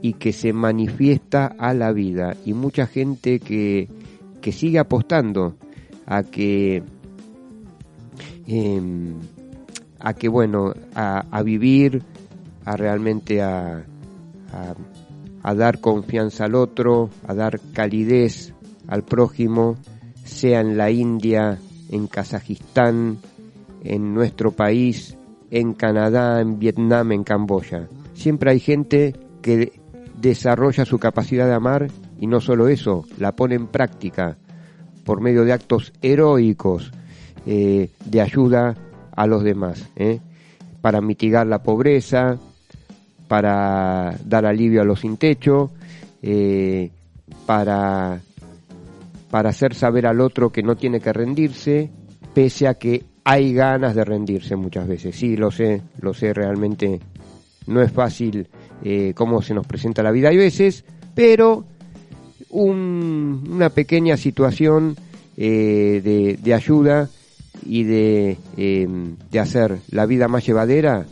y 0.03 0.15
que 0.15 0.33
se 0.33 0.53
manifiesta 0.53 1.47
a 1.47 1.75
la 1.75 1.93
vida 1.93 2.37
y 2.45 2.53
mucha 2.55 2.87
gente 2.87 3.41
que, 3.41 3.89
que 4.41 4.53
sigue 4.53 4.79
apostando 4.79 5.57
a 6.07 6.23
que 6.23 6.83
em, 8.47 9.15
a 9.99 10.15
que 10.15 10.29
bueno 10.29 10.75
a, 10.95 11.25
a 11.31 11.43
vivir 11.43 12.03
a 12.65 12.77
realmente 12.77 13.43
a, 13.43 13.85
a, 14.53 14.75
a 15.43 15.55
dar 15.55 15.81
confianza 15.81 16.45
al 16.45 16.55
otro 16.55 17.11
a 17.27 17.35
dar 17.35 17.61
calidez 17.73 18.55
al 18.89 19.03
prójimo 19.05 19.77
sea 20.25 20.61
en 20.61 20.77
la 20.77 20.91
India 20.91 21.59
en 21.91 22.07
Kazajistán 22.07 23.19
en 23.83 24.15
nuestro 24.15 24.53
país 24.53 25.17
en 25.51 25.75
Canadá 25.75 26.41
en 26.41 26.59
Vietnam 26.59 27.13
en 27.13 27.25
Camboya 27.25 27.89
siempre 28.15 28.51
hay 28.51 28.61
gente 28.61 29.15
que 29.43 29.81
desarrolla 30.21 30.85
su 30.85 30.99
capacidad 30.99 31.47
de 31.47 31.55
amar 31.55 31.89
y 32.19 32.27
no 32.27 32.41
solo 32.41 32.69
eso, 32.69 33.05
la 33.19 33.33
pone 33.33 33.55
en 33.55 33.67
práctica 33.67 34.37
por 35.05 35.21
medio 35.21 35.45
de 35.45 35.53
actos 35.53 35.93
heroicos 36.03 36.93
eh, 37.47 37.91
de 38.05 38.21
ayuda 38.21 38.77
a 39.17 39.27
los 39.27 39.43
demás, 39.43 39.89
¿eh? 39.97 40.21
para 40.83 41.01
mitigar 41.01 41.47
la 41.47 41.63
pobreza, 41.63 42.39
para 43.31 44.13
dar 44.25 44.45
alivio 44.45 44.81
a 44.83 44.85
los 44.85 44.99
sin 44.99 45.17
techo, 45.17 45.71
eh, 46.21 46.91
para, 47.47 48.21
para 49.31 49.51
hacer 49.51 49.73
saber 49.73 50.05
al 50.09 50.21
otro 50.21 50.51
que 50.51 50.65
no 50.65 50.75
tiene 50.75 50.99
que 50.99 51.13
rendirse, 51.13 51.91
pese 52.35 52.67
a 52.67 52.75
que 52.75 53.05
hay 53.23 53.55
ganas 53.55 53.95
de 53.95 54.05
rendirse 54.05 54.57
muchas 54.57 54.89
veces. 54.89 55.15
Sí, 55.15 55.37
lo 55.37 55.53
sé, 55.53 55.81
lo 56.01 56.13
sé, 56.13 56.35
realmente 56.35 56.99
no 57.69 57.81
es 57.81 57.93
fácil 57.93 58.49
eh, 58.83 59.13
cómo 59.15 59.43
se 59.43 59.55
nos 59.55 59.65
presenta 59.65 60.03
la 60.03 60.11
vida 60.11 60.31
hay 60.31 60.37
veces, 60.37 60.85
pero 61.15 61.65
un- 62.49 63.45
una 63.49 63.69
pequeña 63.71 64.17
situación 64.17 64.97
eh, 65.37 66.37
de, 66.43 66.53
ayuda 66.55 67.09
y 67.65 67.85
de, 67.85 68.39
eh, 68.57 68.89
de 69.31 69.39
hacer 69.39 69.79
la 69.93 70.05
vida 70.07 70.27
más 70.27 70.45
llevadera 70.45 71.07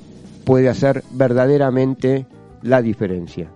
puede 0.49 0.71
hacer 0.71 1.05
verdaderamente 1.11 2.25
la 2.63 2.81
diferencia. 2.81 3.51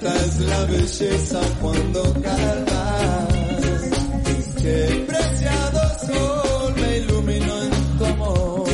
Tanta 0.00 0.24
es 0.24 0.40
la 0.40 0.64
belleza 0.64 1.40
cuando 1.60 2.02
calmas. 2.22 3.28
Qué 4.62 5.04
preciado 5.06 5.80
sol 6.06 6.74
me 6.76 6.98
iluminó 6.98 7.62
en 7.62 7.98
tu 7.98 8.04
amor. 8.06 8.64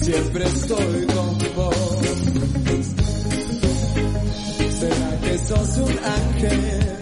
Siempre 0.00 0.44
estoy 0.46 1.06
con 1.06 1.38
vos. 1.56 1.76
¿Será 4.80 5.20
que 5.20 5.38
sos 5.38 5.76
un 5.76 5.98
ángel? 5.98 7.01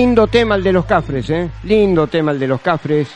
Lindo 0.00 0.26
tema 0.28 0.54
el 0.54 0.62
de 0.62 0.72
los 0.72 0.86
cafres, 0.86 1.28
¿eh? 1.28 1.50
Lindo 1.64 2.06
tema 2.06 2.30
el 2.32 2.38
de 2.38 2.46
los 2.48 2.62
cafres. 2.62 3.06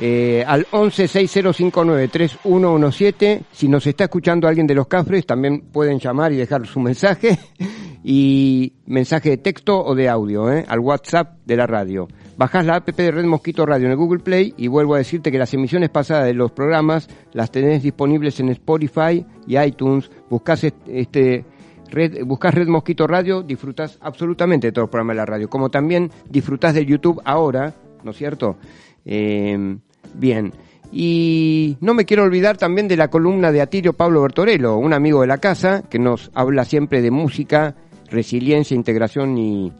Eh, 0.00 0.42
al 0.44 0.66
1160593117, 0.66 3.42
si 3.52 3.68
nos 3.68 3.86
está 3.86 4.02
escuchando 4.02 4.48
alguien 4.48 4.66
de 4.66 4.74
los 4.74 4.88
cafres, 4.88 5.24
también 5.26 5.60
pueden 5.72 6.00
llamar 6.00 6.32
y 6.32 6.36
dejar 6.36 6.66
su 6.66 6.80
mensaje, 6.80 7.38
y 8.02 8.72
mensaje 8.86 9.30
de 9.30 9.36
texto 9.36 9.80
o 9.80 9.94
de 9.94 10.08
audio, 10.08 10.52
¿eh? 10.52 10.64
al 10.66 10.80
WhatsApp 10.80 11.36
de 11.46 11.56
la 11.56 11.68
radio. 11.68 12.08
Bajás 12.36 12.66
la 12.66 12.74
app 12.74 12.88
de 12.90 13.10
Red 13.12 13.26
Mosquito 13.26 13.64
Radio 13.64 13.84
en 13.86 13.92
el 13.92 13.96
Google 13.96 14.18
Play 14.18 14.54
y 14.56 14.66
vuelvo 14.66 14.96
a 14.96 14.98
decirte 14.98 15.30
que 15.30 15.38
las 15.38 15.54
emisiones 15.54 15.90
pasadas 15.90 16.26
de 16.26 16.34
los 16.34 16.50
programas 16.50 17.08
las 17.32 17.52
tenés 17.52 17.80
disponibles 17.84 18.40
en 18.40 18.48
Spotify 18.48 19.24
y 19.46 19.56
iTunes. 19.56 20.10
Buscás 20.28 20.64
est- 20.64 20.74
este, 20.88 21.44
Red, 21.90 22.24
buscas 22.24 22.54
Red 22.54 22.68
Mosquito 22.68 23.06
Radio, 23.06 23.42
disfrutás 23.42 23.98
absolutamente 24.00 24.68
de 24.68 24.72
todos 24.72 24.84
los 24.84 24.90
programas 24.90 25.14
de 25.14 25.18
la 25.18 25.26
radio, 25.26 25.48
como 25.50 25.70
también 25.70 26.10
disfrutás 26.28 26.74
de 26.74 26.84
YouTube 26.86 27.20
ahora, 27.24 27.74
¿no 28.02 28.10
es 28.10 28.16
cierto? 28.16 28.56
Eh, 29.04 29.76
bien. 30.14 30.52
Y 30.92 31.76
no 31.80 31.92
me 31.94 32.04
quiero 32.04 32.22
olvidar 32.22 32.56
también 32.56 32.86
de 32.88 32.96
la 32.96 33.08
columna 33.08 33.50
de 33.50 33.60
Atilio 33.60 33.92
Pablo 33.94 34.22
Bertorello, 34.22 34.76
un 34.76 34.92
amigo 34.92 35.20
de 35.22 35.26
la 35.26 35.38
casa 35.38 35.82
que 35.88 35.98
nos 35.98 36.30
habla 36.34 36.64
siempre 36.64 37.02
de 37.02 37.10
música, 37.10 37.74
resiliencia, 38.10 38.74
integración 38.76 39.36
y, 39.36 39.72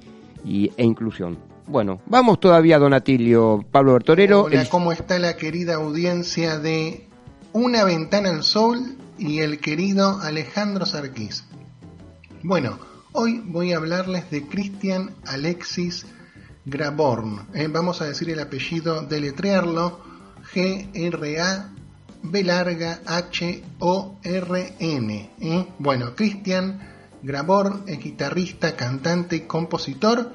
y- 0.45 0.73
e 0.77 0.85
inclusión. 0.85 1.38
Bueno, 1.67 2.01
vamos 2.07 2.40
todavía, 2.40 2.79
don 2.79 2.93
Atilio 2.95 3.64
Pablo 3.71 3.93
Bertorello. 3.95 4.43
Hola, 4.45 4.62
El- 4.62 4.69
¿cómo 4.69 4.93
está 4.93 5.19
la 5.19 5.37
querida 5.37 5.77
audiencia 5.77 6.59
de 6.59 7.07
Una 7.53 7.85
Ventana 7.85 8.31
al 8.31 8.43
Sol 8.43 8.81
y 9.17 9.38
el 9.38 9.61
querido 9.61 10.19
Alejandro 10.21 10.85
Sarquís? 10.85 11.45
Bueno, 12.46 12.78
hoy 13.12 13.40
voy 13.42 13.72
a 13.72 13.78
hablarles 13.78 14.30
de 14.30 14.46
Christian 14.46 15.14
Alexis 15.24 16.04
Graborn. 16.66 17.46
Eh, 17.54 17.68
vamos 17.68 18.02
a 18.02 18.04
decir 18.04 18.28
el 18.28 18.38
apellido, 18.38 19.00
deletrearlo, 19.00 20.04
G-R-A 20.52 21.70
B 22.22 22.44
larga 22.44 23.00
H-O-R-N. 23.07 23.70
¿eh? 25.40 25.68
Bueno, 25.78 26.14
Christian 26.14 26.80
Graborn 27.22 27.85
es 27.87 27.98
guitarrista, 27.98 28.76
cantante 28.76 29.37
y 29.37 29.40
compositor 29.46 30.35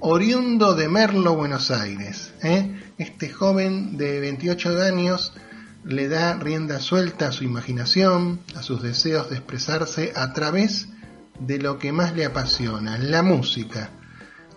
oriundo 0.00 0.74
de 0.74 0.88
Merlo, 0.88 1.36
Buenos 1.36 1.70
Aires. 1.70 2.34
¿eh? 2.42 2.80
Este 2.98 3.30
joven 3.30 3.96
de 3.96 4.18
28 4.18 4.82
años 4.82 5.32
le 5.84 6.08
da 6.08 6.34
rienda 6.34 6.80
suelta 6.80 7.28
a 7.28 7.32
su 7.32 7.44
imaginación, 7.44 8.40
a 8.56 8.62
sus 8.64 8.82
deseos 8.82 9.30
de 9.30 9.36
expresarse 9.36 10.12
a 10.16 10.32
través 10.32 10.88
de 11.38 11.58
lo 11.58 11.78
que 11.78 11.92
más 11.92 12.14
le 12.14 12.24
apasiona, 12.24 12.98
la 12.98 13.22
música. 13.22 13.90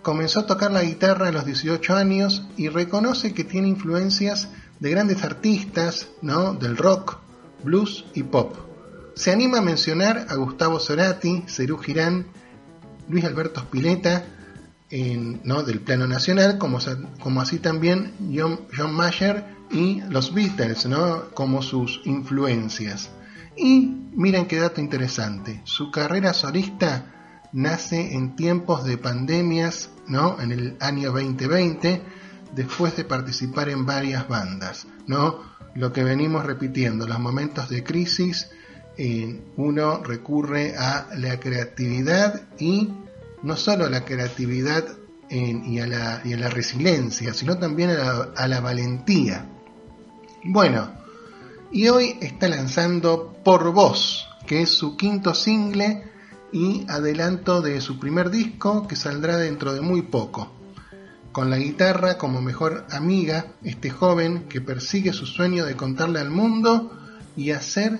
Comenzó 0.01 0.41
a 0.41 0.45
tocar 0.47 0.71
la 0.71 0.83
guitarra 0.83 1.27
a 1.27 1.31
los 1.31 1.45
18 1.45 1.95
años 1.95 2.47
y 2.55 2.69
reconoce 2.69 3.33
que 3.33 3.43
tiene 3.43 3.67
influencias 3.67 4.49
de 4.79 4.91
grandes 4.91 5.23
artistas, 5.23 6.07
¿no? 6.21 6.53
Del 6.53 6.77
rock, 6.77 7.17
blues 7.63 8.05
y 8.13 8.23
pop. 8.23 8.55
Se 9.15 9.31
anima 9.31 9.57
a 9.57 9.61
mencionar 9.61 10.27
a 10.29 10.35
Gustavo 10.35 10.79
Cerati, 10.79 11.43
Cerú 11.47 11.77
Girán, 11.79 12.27
Luis 13.09 13.25
Alberto 13.25 13.59
Spinetta, 13.61 14.23
en- 14.89 15.41
¿no? 15.43 15.63
del 15.63 15.81
plano 15.81 16.07
nacional, 16.07 16.57
como, 16.57 16.77
como 17.19 17.41
así 17.41 17.59
también 17.59 18.13
John, 18.33 18.61
John 18.77 18.93
Mayer 18.93 19.43
y 19.71 20.01
los 20.09 20.33
Beatles, 20.33 20.85
¿no? 20.85 21.25
como 21.33 21.61
sus 21.61 21.99
influencias. 22.05 23.09
Y 23.57 24.09
miren 24.13 24.45
qué 24.45 24.59
dato 24.59 24.81
interesante, 24.81 25.61
su 25.63 25.89
carrera 25.91 26.33
solista 26.33 27.13
nace 27.53 28.13
en 28.13 28.35
tiempos 28.35 28.83
de 28.83 28.97
pandemias, 28.97 29.89
¿no? 30.07 30.39
en 30.39 30.51
el 30.51 30.77
año 30.79 31.11
2020, 31.11 32.01
después 32.55 32.95
de 32.95 33.03
participar 33.03 33.69
en 33.69 33.85
varias 33.85 34.27
bandas, 34.27 34.87
¿no? 35.07 35.41
Lo 35.75 35.91
que 35.93 36.03
venimos 36.03 36.45
repitiendo, 36.45 37.07
los 37.07 37.19
momentos 37.19 37.69
de 37.69 37.83
crisis, 37.83 38.49
uno 39.57 40.03
recurre 40.03 40.75
a 40.77 41.07
la 41.17 41.39
creatividad 41.39 42.41
y 42.57 42.89
no 43.43 43.55
solo 43.55 43.85
a 43.85 43.89
la 43.89 44.03
creatividad 44.03 44.85
en- 45.29 45.65
y, 45.65 45.79
a 45.79 45.85
la, 45.87 46.21
y 46.23 46.33
a 46.33 46.37
la 46.37 46.49
resiliencia, 46.49 47.33
sino 47.33 47.57
también 47.59 47.91
a 47.91 47.93
la, 47.93 48.29
a 48.35 48.47
la 48.47 48.59
valentía. 48.59 49.45
Bueno, 50.45 50.96
y 51.71 51.89
hoy 51.89 52.17
está 52.21 52.47
lanzando 52.47 53.35
Por 53.43 53.71
Voz, 53.73 54.27
que 54.45 54.61
es 54.61 54.69
su 54.69 54.95
quinto 54.95 55.33
single 55.33 56.03
y 56.51 56.85
adelanto 56.89 57.61
de 57.61 57.81
su 57.81 57.99
primer 57.99 58.29
disco 58.29 58.87
que 58.87 58.95
saldrá 58.95 59.37
dentro 59.37 59.73
de 59.73 59.81
muy 59.81 60.03
poco. 60.03 60.51
Con 61.31 61.49
la 61.49 61.57
guitarra 61.57 62.17
como 62.17 62.41
mejor 62.41 62.87
amiga, 62.89 63.47
este 63.63 63.89
joven 63.89 64.47
que 64.47 64.61
persigue 64.61 65.13
su 65.13 65.25
sueño 65.25 65.65
de 65.65 65.75
contarle 65.75 66.19
al 66.19 66.31
mundo 66.31 66.91
y 67.35 67.51
hacer 67.51 67.99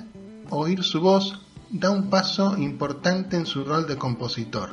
oír 0.50 0.84
su 0.84 1.02
voz 1.02 1.42
da 1.70 1.92
un 1.92 2.10
paso 2.10 2.58
importante 2.58 3.36
en 3.36 3.46
su 3.46 3.66
rol 3.66 3.86
de 3.86 3.98
compositor. 3.98 4.70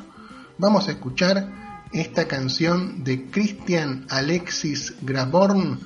Vamos 0.57 0.87
a 0.87 0.91
escuchar 0.91 1.83
esta 1.91 2.27
canción 2.27 3.03
de 3.03 3.29
Christian 3.29 4.07
Alexis 4.09 4.95
Graborn, 5.01 5.79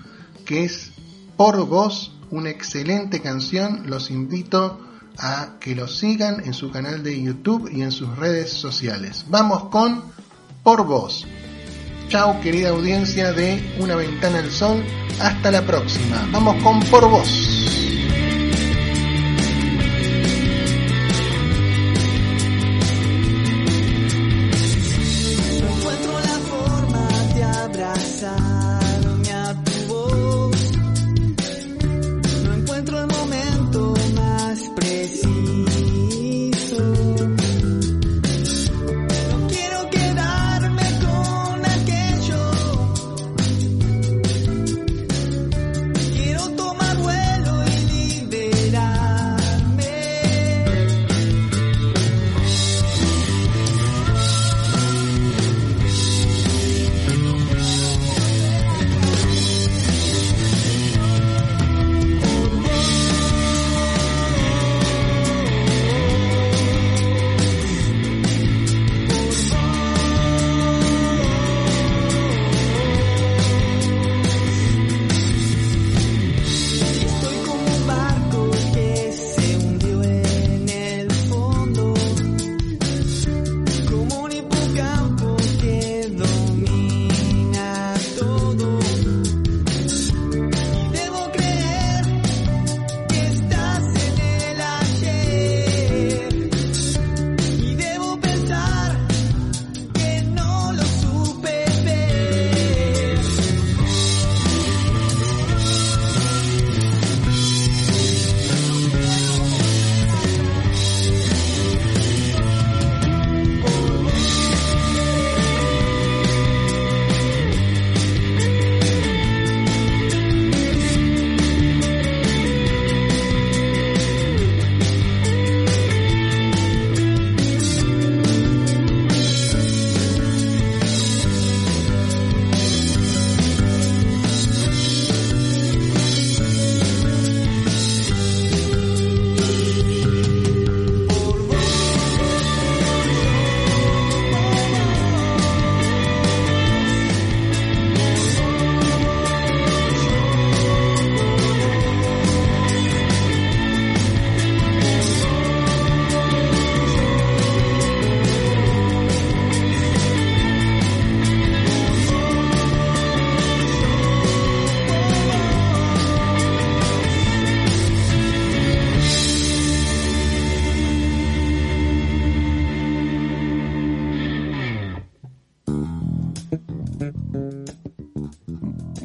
que 0.45 0.63
es 0.63 0.91
Por 1.35 1.65
Voz, 1.65 2.18
una 2.31 2.49
excelente 2.49 3.21
canción. 3.21 3.83
Los 3.85 4.11
invito 4.11 4.79
a 5.17 5.57
que 5.59 5.75
lo 5.75 5.87
sigan 5.87 6.43
en 6.45 6.53
su 6.53 6.71
canal 6.71 7.03
de 7.03 7.21
YouTube 7.21 7.69
y 7.71 7.81
en 7.81 7.91
sus 7.91 8.15
redes 8.17 8.51
sociales. 8.51 9.25
Vamos 9.29 9.65
con 9.65 10.03
Por 10.63 10.85
Voz. 10.85 11.25
Chao, 12.07 12.39
querida 12.41 12.69
audiencia 12.69 13.33
de 13.33 13.75
Una 13.79 13.95
Ventana 13.95 14.39
al 14.39 14.51
Sol. 14.51 14.83
Hasta 15.21 15.51
la 15.51 15.65
próxima. 15.65 16.27
Vamos 16.31 16.63
con 16.63 16.79
Por 16.89 17.09
Vos. 17.09 17.78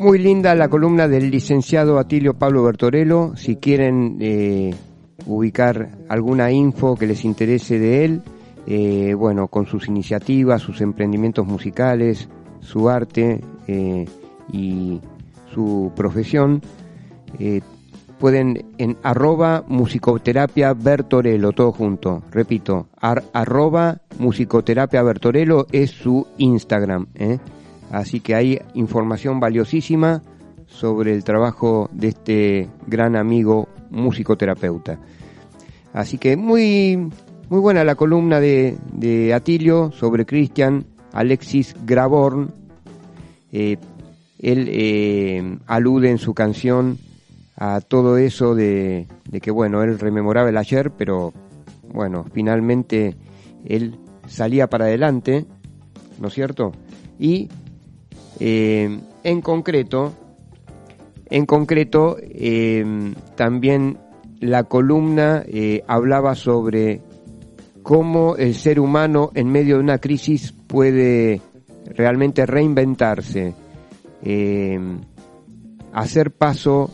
Muy 0.04 0.18
linda 0.18 0.54
la 0.54 0.68
columna 0.68 1.08
del 1.08 1.30
licenciado 1.30 1.98
Atilio 1.98 2.34
Pablo 2.34 2.62
Bertorello. 2.62 3.34
Si 3.36 3.56
quieren 3.56 4.18
eh, 4.20 4.74
ubicar 5.24 5.92
alguna 6.10 6.52
info 6.52 6.94
que 6.94 7.06
les 7.06 7.24
interese 7.24 7.78
de 7.78 8.04
él, 8.04 8.22
eh, 8.66 9.14
bueno, 9.14 9.48
con 9.48 9.64
sus 9.64 9.88
iniciativas, 9.88 10.60
sus 10.60 10.82
emprendimientos 10.82 11.46
musicales, 11.46 12.28
su 12.60 12.90
arte 12.90 13.40
eh, 13.66 14.04
y 14.52 15.00
su 15.54 15.90
profesión, 15.96 16.60
pueden 18.18 18.74
en 18.76 18.98
arroba 19.02 19.64
musicoterapia 19.66 20.74
Bertorello, 20.74 21.52
todo 21.52 21.72
junto. 21.72 22.24
Repito, 22.30 22.88
ar- 23.00 23.24
arroba 23.32 24.02
musicoterapia 24.18 25.02
Bertorello 25.02 25.66
es 25.72 25.92
su 25.92 26.26
Instagram. 26.36 27.06
¿eh? 27.14 27.38
Así 27.90 28.20
que 28.20 28.34
hay 28.34 28.60
información 28.74 29.40
valiosísima 29.40 30.22
sobre 30.66 31.14
el 31.14 31.24
trabajo 31.24 31.88
de 31.92 32.08
este 32.08 32.68
gran 32.86 33.16
amigo 33.16 33.68
musicoterapeuta. 33.90 34.98
Así 35.92 36.18
que 36.18 36.36
muy, 36.36 36.96
muy 37.48 37.60
buena 37.60 37.84
la 37.84 37.94
columna 37.94 38.40
de, 38.40 38.78
de 38.92 39.32
Atilio 39.32 39.92
sobre 39.92 40.26
Christian 40.26 40.86
Alexis 41.12 41.76
Graborn. 41.84 42.52
Eh, 43.52 43.76
él 44.40 44.68
eh, 44.68 45.58
alude 45.66 46.10
en 46.10 46.18
su 46.18 46.34
canción 46.34 46.98
a 47.56 47.80
todo 47.80 48.18
eso 48.18 48.54
de, 48.56 49.06
de 49.30 49.40
que, 49.40 49.52
bueno, 49.52 49.82
él 49.84 49.98
rememoraba 49.98 50.48
el 50.48 50.56
ayer, 50.56 50.90
pero 50.90 51.32
bueno, 51.92 52.24
finalmente 52.32 53.16
él 53.64 53.96
salía 54.26 54.68
para 54.68 54.86
adelante, 54.86 55.46
¿no 56.20 56.28
es 56.28 56.34
cierto? 56.34 56.72
Y 57.18 57.48
eh, 58.40 59.00
en 59.22 59.40
concreto, 59.40 60.12
en 61.30 61.46
concreto, 61.46 62.16
eh, 62.20 62.84
también 63.36 63.98
la 64.40 64.64
columna 64.64 65.42
eh, 65.46 65.82
hablaba 65.86 66.34
sobre 66.34 67.00
cómo 67.82 68.36
el 68.36 68.54
ser 68.54 68.80
humano 68.80 69.30
en 69.34 69.50
medio 69.50 69.76
de 69.76 69.82
una 69.82 69.98
crisis 69.98 70.52
puede 70.52 71.40
realmente 71.86 72.46
reinventarse, 72.46 73.54
hacer 75.92 76.30
paso 76.30 76.90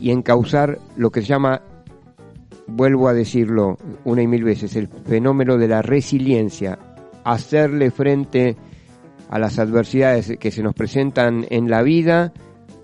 y 0.00 0.10
encauzar 0.10 0.78
lo 0.96 1.10
que 1.10 1.20
se 1.20 1.28
llama, 1.28 1.62
vuelvo 2.66 3.08
a 3.08 3.14
decirlo 3.14 3.76
una 4.04 4.22
y 4.22 4.26
mil 4.26 4.42
veces, 4.42 4.74
el 4.74 4.88
fenómeno 4.88 5.58
de 5.58 5.68
la 5.68 5.80
resiliencia, 5.80 6.76
hacerle 7.24 7.92
frente 7.92 8.56
a 8.56 8.69
las 9.38 9.58
adversidades 9.58 10.36
que 10.38 10.50
se 10.50 10.62
nos 10.62 10.74
presentan 10.74 11.46
en 11.50 11.70
la 11.70 11.82
vida 11.82 12.32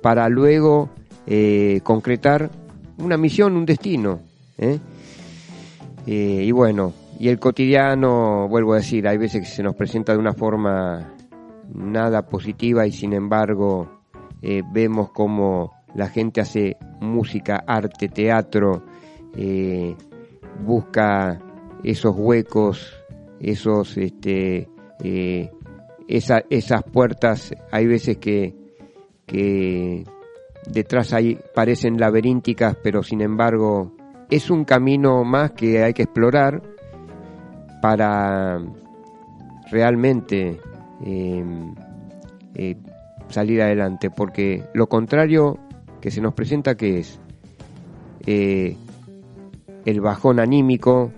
para 0.00 0.28
luego 0.28 0.90
eh, 1.26 1.80
concretar 1.82 2.50
una 2.98 3.16
misión, 3.16 3.56
un 3.56 3.66
destino. 3.66 4.20
¿eh? 4.56 4.78
Eh, 6.06 6.44
y 6.44 6.52
bueno, 6.52 6.92
y 7.18 7.28
el 7.28 7.40
cotidiano, 7.40 8.46
vuelvo 8.48 8.74
a 8.74 8.76
decir, 8.76 9.08
hay 9.08 9.18
veces 9.18 9.40
que 9.40 9.48
se 9.48 9.64
nos 9.64 9.74
presenta 9.74 10.12
de 10.12 10.18
una 10.18 10.34
forma 10.34 11.12
nada 11.74 12.22
positiva 12.28 12.86
y 12.86 12.92
sin 12.92 13.12
embargo 13.12 13.90
vemos 14.72 15.10
como 15.10 15.72
la 15.96 16.08
gente 16.08 16.40
hace 16.40 16.76
música, 17.00 17.64
arte, 17.66 18.08
teatro, 18.08 18.84
busca 20.64 21.40
esos 21.82 22.14
huecos, 22.16 22.94
esos, 23.40 23.96
este, 23.96 24.68
esa- 26.08 26.44
esas 26.50 26.82
puertas, 26.84 27.54
hay 27.70 27.86
veces 27.86 28.18
que, 28.18 28.54
que 29.26 30.04
detrás 30.70 31.12
ahí 31.12 31.38
parecen 31.54 31.98
laberínticas, 31.98 32.76
pero 32.82 33.02
sin 33.02 33.20
embargo 33.20 33.92
es 34.30 34.50
un 34.50 34.64
camino 34.64 35.24
más 35.24 35.52
que 35.52 35.82
hay 35.82 35.92
que 35.94 36.02
explorar 36.02 36.62
para 37.80 38.60
realmente 39.70 40.60
eh, 41.04 41.44
eh, 42.54 42.76
salir 43.28 43.62
adelante, 43.62 44.10
porque 44.10 44.64
lo 44.74 44.88
contrario 44.88 45.58
que 46.00 46.10
se 46.10 46.20
nos 46.20 46.34
presenta 46.34 46.76
que 46.76 46.98
es 47.00 47.20
eh, 48.26 48.76
el 49.84 50.00
bajón 50.00 50.40
anímico, 50.40 51.12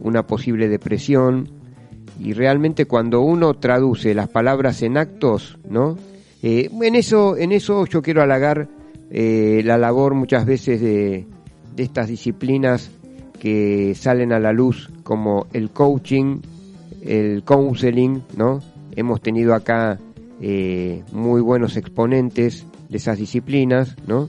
una 0.00 0.24
posible 0.26 0.68
depresión, 0.68 1.48
y 2.18 2.32
realmente 2.32 2.86
cuando 2.86 3.20
uno 3.20 3.54
traduce 3.54 4.14
las 4.14 4.28
palabras 4.28 4.82
en 4.82 4.96
actos, 4.96 5.58
¿no? 5.68 5.96
Eh, 6.42 6.68
en 6.82 6.94
eso, 6.94 7.36
en 7.36 7.52
eso 7.52 7.86
yo 7.86 8.02
quiero 8.02 8.22
halagar 8.22 8.68
eh, 9.10 9.62
la 9.64 9.78
labor 9.78 10.14
muchas 10.14 10.44
veces 10.46 10.80
de, 10.80 11.26
de 11.74 11.82
estas 11.82 12.08
disciplinas 12.08 12.90
que 13.40 13.94
salen 13.94 14.32
a 14.32 14.40
la 14.40 14.52
luz 14.52 14.90
como 15.04 15.46
el 15.52 15.70
coaching, 15.70 16.40
el 17.02 17.42
counseling, 17.44 18.22
¿no? 18.36 18.60
Hemos 18.96 19.20
tenido 19.20 19.54
acá 19.54 19.98
eh, 20.40 21.02
muy 21.12 21.40
buenos 21.40 21.76
exponentes 21.76 22.66
de 22.88 22.96
esas 22.96 23.18
disciplinas, 23.18 23.96
¿no? 24.06 24.28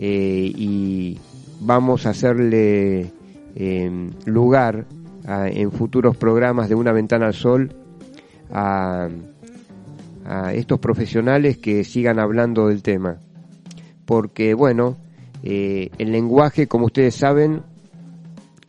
Y 0.00 1.18
vamos 1.60 2.06
a 2.06 2.10
hacerle 2.10 3.10
lugar 4.26 4.86
en 5.28 5.70
futuros 5.72 6.16
programas 6.16 6.68
de 6.68 6.74
Una 6.74 6.92
Ventana 6.92 7.26
al 7.26 7.34
Sol 7.34 7.74
a, 8.50 9.08
a 10.24 10.52
estos 10.54 10.78
profesionales 10.78 11.58
que 11.58 11.84
sigan 11.84 12.18
hablando 12.18 12.68
del 12.68 12.82
tema. 12.82 13.18
Porque, 14.04 14.54
bueno, 14.54 14.96
eh, 15.42 15.90
el 15.98 16.12
lenguaje, 16.12 16.66
como 16.66 16.86
ustedes 16.86 17.14
saben, 17.14 17.62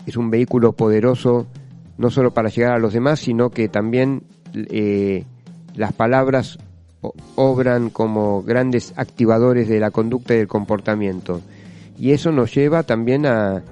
es 0.06 0.18
un 0.18 0.30
vehículo 0.30 0.74
poderoso 0.74 1.48
no 1.98 2.10
solo 2.10 2.32
para 2.32 2.50
llegar 2.50 2.74
a 2.74 2.80
los 2.80 2.94
demás, 2.94 3.20
sino 3.20 3.50
que 3.50 3.68
también 3.68 4.24
eh, 4.54 5.26
las 5.76 5.92
palabras 5.92 6.58
obran 7.36 7.90
como 7.90 8.42
grandes 8.44 8.94
activadores 8.96 9.68
de 9.68 9.80
la 9.80 9.92
conducta 9.92 10.34
y 10.34 10.38
del 10.38 10.48
comportamiento. 10.48 11.42
Y 11.98 12.12
eso 12.12 12.32
nos 12.32 12.54
lleva 12.54 12.84
también 12.84 13.26
a, 13.26 13.64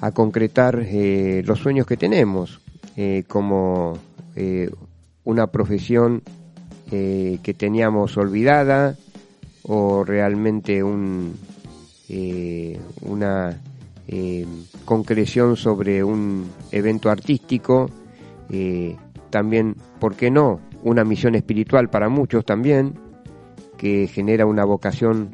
a 0.00 0.12
concretar 0.12 0.82
eh, 0.84 1.42
los 1.44 1.58
sueños 1.58 1.86
que 1.86 1.96
tenemos, 1.96 2.60
eh, 2.96 3.24
como 3.26 3.98
eh, 4.36 4.70
una 5.24 5.48
profesión 5.48 6.22
que 6.90 7.54
teníamos 7.54 8.16
olvidada 8.16 8.96
o 9.64 10.02
realmente 10.02 10.82
un, 10.82 11.34
una 13.02 13.60
concreción 14.86 15.56
sobre 15.58 16.02
un 16.02 16.50
evento 16.72 17.10
artístico, 17.10 17.90
también, 19.28 19.76
¿por 20.00 20.14
qué 20.14 20.30
no? 20.30 20.60
Una 20.82 21.04
misión 21.04 21.34
espiritual 21.34 21.90
para 21.90 22.08
muchos 22.08 22.46
también, 22.46 22.94
que 23.76 24.06
genera 24.06 24.46
una 24.46 24.64
vocación 24.64 25.28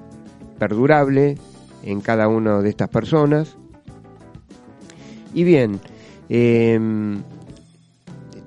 perdurable 0.59 1.39
en 1.85 2.01
cada 2.01 2.27
una 2.27 2.63
de 2.63 2.71
estas 2.71 2.89
personas. 2.89 3.57
Y 5.35 5.45
bien, 5.45 5.81
em, 6.29 7.23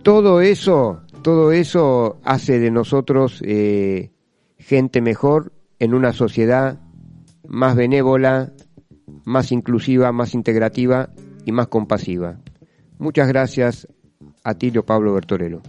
todo 0.04 0.42
eso, 0.42 1.02
todo 1.22 1.52
eso 1.52 2.18
hace 2.24 2.60
de 2.60 2.72
nosotros 2.72 3.42
eh, 3.46 4.12
gente 4.58 5.02
mejor 5.02 5.52
en 5.80 5.94
una 5.94 6.14
sociedad 6.14 6.80
más 7.46 7.76
benévola, 7.76 8.54
más 9.26 9.52
inclusiva, 9.52 10.12
más 10.12 10.34
integrativa 10.34 11.10
y 11.46 11.52
más 11.52 11.68
compasiva. 11.68 12.40
Muchas 12.98 13.28
gracias 13.28 13.88
a 14.44 14.56
Tilio 14.56 14.86
Pablo 14.86 15.14
Bertorello. 15.14 15.62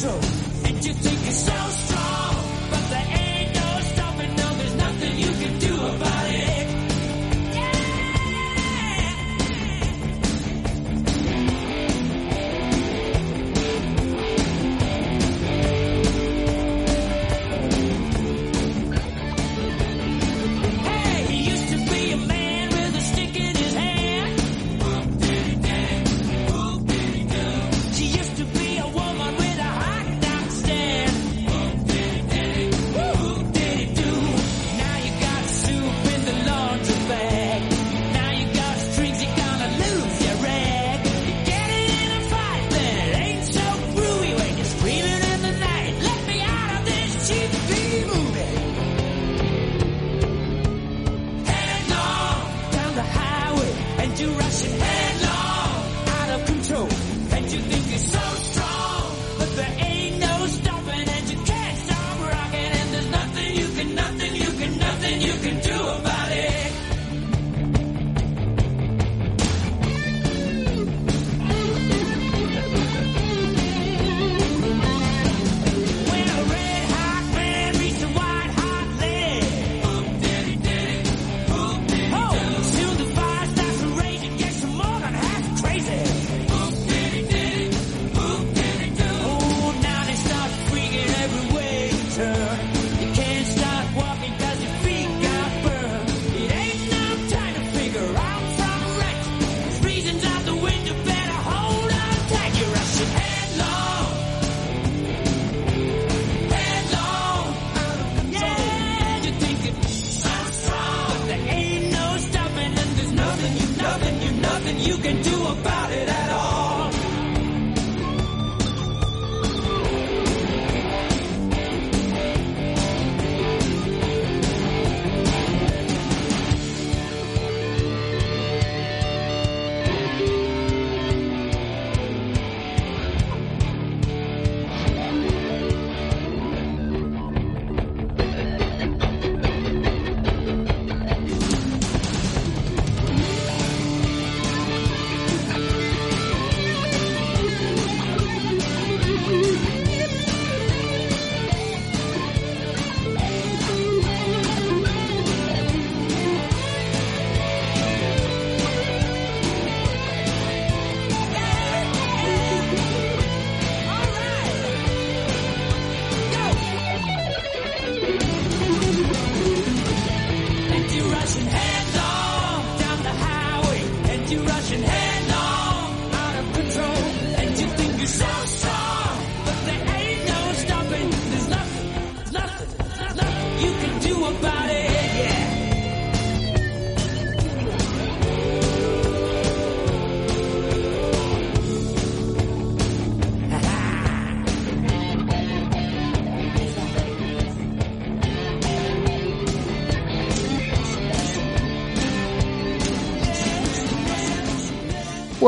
so, 0.00 0.08
and 0.64 0.82
you 0.82 0.94
think 0.94 1.26
it's 1.26 1.44
so. 1.44 1.59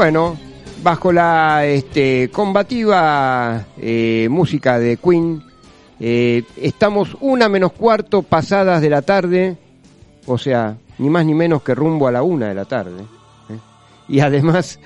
Bueno, 0.03 0.37
bajo 0.83 1.13
la 1.13 1.65
este, 1.65 2.29
combativa 2.33 3.67
eh, 3.79 4.27
música 4.29 4.81
de 4.81 4.97
Queen, 4.97 5.41
eh, 6.01 6.43
estamos 6.57 7.17
una 7.21 7.49
menos 7.49 7.71
cuarto 7.71 8.23
pasadas 8.23 8.83
de 8.83 8.91
la 8.91 9.03
tarde, 9.03 9.57
o 10.27 10.39
sea, 10.39 10.77
ni 10.99 11.09
más 11.09 11.25
ni 11.25 11.35
menos 11.35 11.63
que 11.63 11.77
rumbo 11.77 12.09
a 12.09 12.11
la 12.11 12.25
una 12.25 12.49
de 12.49 12.55
la 12.57 12.65
tarde. 12.65 13.01
¿eh? 13.49 13.59
Y 14.09 14.19
además, 14.19 14.81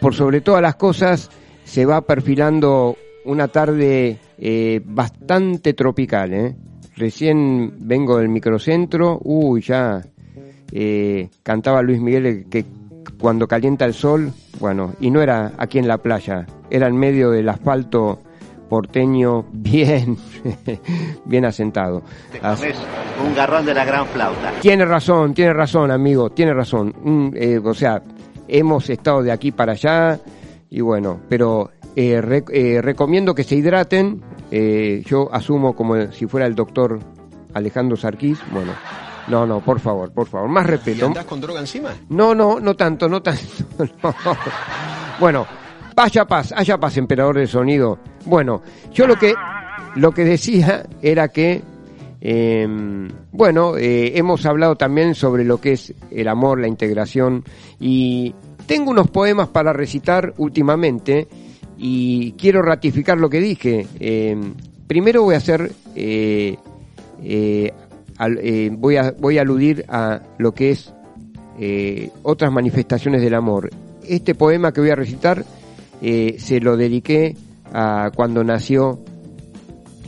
por 0.00 0.14
sobre 0.14 0.40
todas 0.40 0.62
las 0.62 0.76
cosas, 0.76 1.28
se 1.64 1.84
va 1.84 2.00
perfilando 2.00 2.96
una 3.26 3.48
tarde 3.48 4.18
bastante 4.86 5.74
tropical. 5.74 6.56
Recién 6.96 7.74
vengo 7.80 8.16
del 8.16 8.30
microcentro, 8.30 9.20
uy, 9.22 9.60
ya 9.60 10.02
cantaba 11.42 11.82
Luis 11.82 12.00
Miguel 12.00 12.46
que 12.48 12.64
cuando 13.20 13.46
calienta 13.48 13.84
el 13.84 13.94
sol, 13.94 14.32
bueno, 14.60 14.92
y 15.00 15.10
no 15.10 15.20
era 15.22 15.52
aquí 15.58 15.78
en 15.78 15.88
la 15.88 15.98
playa, 15.98 16.46
era 16.70 16.86
en 16.88 16.96
medio 16.96 17.30
del 17.30 17.48
asfalto 17.48 18.20
porteño 18.68 19.44
bien, 19.52 20.16
bien 21.24 21.44
asentado. 21.44 22.02
Así- 22.42 22.66
un 23.26 23.34
garrón 23.34 23.64
de 23.64 23.72
la 23.72 23.84
gran 23.84 24.06
flauta. 24.08 24.52
tiene 24.60 24.84
razón, 24.84 25.32
tiene 25.32 25.52
razón, 25.54 25.90
amigo, 25.90 26.30
tiene 26.30 26.52
razón. 26.52 26.94
Mm, 27.02 27.28
eh, 27.34 27.60
o 27.64 27.72
sea, 27.74 28.02
hemos 28.48 28.90
estado 28.90 29.22
de 29.22 29.32
aquí 29.32 29.52
para 29.52 29.72
allá 29.72 30.18
y 30.68 30.80
bueno, 30.82 31.20
pero 31.28 31.70
eh, 31.94 32.20
re- 32.20 32.44
eh, 32.52 32.82
recomiendo 32.82 33.34
que 33.34 33.44
se 33.44 33.56
hidraten. 33.56 34.22
Yo 35.06 35.28
asumo 35.34 35.74
como 35.74 36.12
si 36.12 36.26
fuera 36.26 36.46
el 36.46 36.54
doctor 36.54 37.00
Alejandro 37.54 37.96
Sarquís. 37.96 38.38
Bueno, 38.52 38.72
no, 39.28 39.46
no, 39.46 39.60
por 39.60 39.80
favor, 39.80 40.12
por 40.12 40.26
favor, 40.26 40.48
más 40.48 40.64
¿Y 40.66 40.70
respeto. 40.70 41.06
andás 41.06 41.24
con 41.24 41.40
droga 41.40 41.60
encima? 41.60 41.90
No, 42.08 42.34
no, 42.34 42.60
no 42.60 42.74
tanto, 42.74 43.08
no 43.08 43.22
tanto. 43.22 43.42
no. 44.02 44.14
Bueno, 45.18 45.46
vaya 45.94 46.24
paz, 46.24 46.52
haya 46.56 46.78
paz, 46.78 46.96
emperador 46.96 47.36
del 47.36 47.48
sonido. 47.48 47.98
Bueno, 48.24 48.62
yo 48.92 49.06
lo 49.06 49.16
que 49.16 49.34
lo 49.96 50.12
que 50.12 50.24
decía 50.24 50.84
era 51.00 51.28
que 51.28 51.62
eh, 52.20 52.66
bueno, 53.32 53.76
eh, 53.76 54.12
hemos 54.18 54.44
hablado 54.46 54.76
también 54.76 55.14
sobre 55.14 55.44
lo 55.44 55.60
que 55.60 55.72
es 55.72 55.94
el 56.10 56.28
amor, 56.28 56.60
la 56.60 56.68
integración 56.68 57.44
y 57.78 58.34
tengo 58.66 58.90
unos 58.90 59.08
poemas 59.08 59.48
para 59.48 59.72
recitar 59.72 60.34
últimamente 60.38 61.28
y 61.78 62.32
quiero 62.32 62.62
ratificar 62.62 63.18
lo 63.18 63.30
que 63.30 63.40
dije. 63.40 63.86
Eh, 64.00 64.36
primero 64.86 65.22
voy 65.22 65.34
a 65.34 65.38
hacer 65.38 65.70
eh, 65.94 66.56
eh, 67.22 67.72
eh, 68.18 68.70
voy 68.72 68.96
a 68.96 69.12
voy 69.12 69.38
a 69.38 69.42
aludir 69.42 69.84
a 69.88 70.22
lo 70.38 70.52
que 70.52 70.70
es 70.70 70.92
eh, 71.58 72.10
otras 72.22 72.52
manifestaciones 72.52 73.22
del 73.22 73.34
amor. 73.34 73.70
Este 74.02 74.34
poema 74.34 74.72
que 74.72 74.80
voy 74.80 74.90
a 74.90 74.96
recitar 74.96 75.44
eh, 76.00 76.36
se 76.38 76.60
lo 76.60 76.76
dediqué 76.76 77.36
a 77.72 78.10
cuando 78.14 78.44
nació 78.44 79.00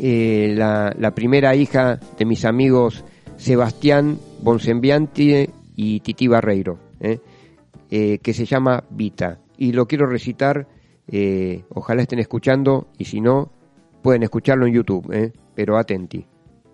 la, 0.00 0.94
la 0.96 1.14
primera 1.14 1.56
hija 1.56 1.98
de 2.16 2.24
mis 2.24 2.44
amigos 2.44 3.04
Sebastián 3.36 4.18
Bonsembianti 4.42 5.50
y 5.74 6.00
Titi 6.00 6.28
Barreiro, 6.28 6.78
que 7.90 8.32
se 8.32 8.44
llama 8.44 8.84
Vita. 8.90 9.40
Y 9.56 9.72
lo 9.72 9.88
quiero 9.88 10.06
recitar, 10.06 10.68
ojalá 11.70 12.02
estén 12.02 12.20
escuchando, 12.20 12.86
y 12.96 13.06
si 13.06 13.20
no, 13.20 13.50
pueden 14.00 14.22
escucharlo 14.22 14.68
en 14.68 14.74
YouTube, 14.74 15.32
pero 15.56 15.76
atenti. 15.76 16.24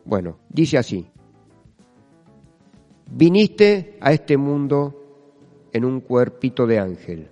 Bueno, 0.05 0.41
dice 0.51 0.77
así. 0.77 1.09
Viniste 3.17 3.97
a 4.01 4.13
este 4.13 4.37
mundo 4.37 5.69
en 5.73 5.85
un 5.85 6.01
cuerpito 6.01 6.67
de 6.67 6.81
ángel. 6.81 7.31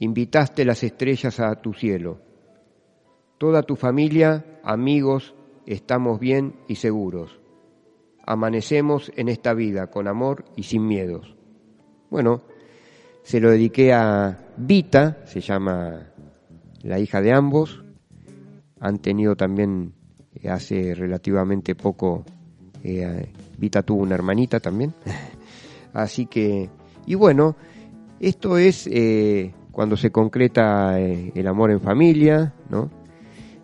Invitaste 0.00 0.64
las 0.64 0.82
estrellas 0.82 1.38
a 1.38 1.54
tu 1.62 1.72
cielo. 1.72 2.18
Toda 3.38 3.62
tu 3.62 3.76
familia, 3.76 4.58
amigos, 4.64 5.36
estamos 5.66 6.18
bien 6.18 6.56
y 6.66 6.74
seguros. 6.74 7.38
Amanecemos 8.26 9.12
en 9.14 9.28
esta 9.28 9.54
vida 9.54 9.86
con 9.86 10.08
amor 10.08 10.46
y 10.56 10.64
sin 10.64 10.84
miedos. 10.84 11.36
Bueno, 12.10 12.42
se 13.22 13.38
lo 13.38 13.52
dediqué 13.52 13.92
a 13.92 14.52
Vita, 14.56 15.24
se 15.26 15.40
llama 15.40 16.12
la 16.82 16.98
hija 16.98 17.20
de 17.20 17.32
ambos. 17.32 17.84
Han 18.80 18.98
tenido 18.98 19.36
también 19.36 19.94
eh, 20.34 20.48
hace 20.48 20.92
relativamente 20.96 21.76
poco, 21.76 22.24
eh, 22.84 23.28
Vita 23.58 23.82
tuvo 23.82 24.02
una 24.02 24.14
hermanita 24.14 24.60
también. 24.60 24.92
Así 25.92 26.26
que, 26.26 26.68
y 27.06 27.14
bueno, 27.14 27.56
esto 28.20 28.56
es 28.58 28.88
eh, 28.90 29.52
cuando 29.70 29.96
se 29.96 30.10
concreta 30.10 30.98
eh, 31.00 31.32
el 31.34 31.46
amor 31.46 31.70
en 31.70 31.80
familia, 31.80 32.54
¿no? 32.70 32.90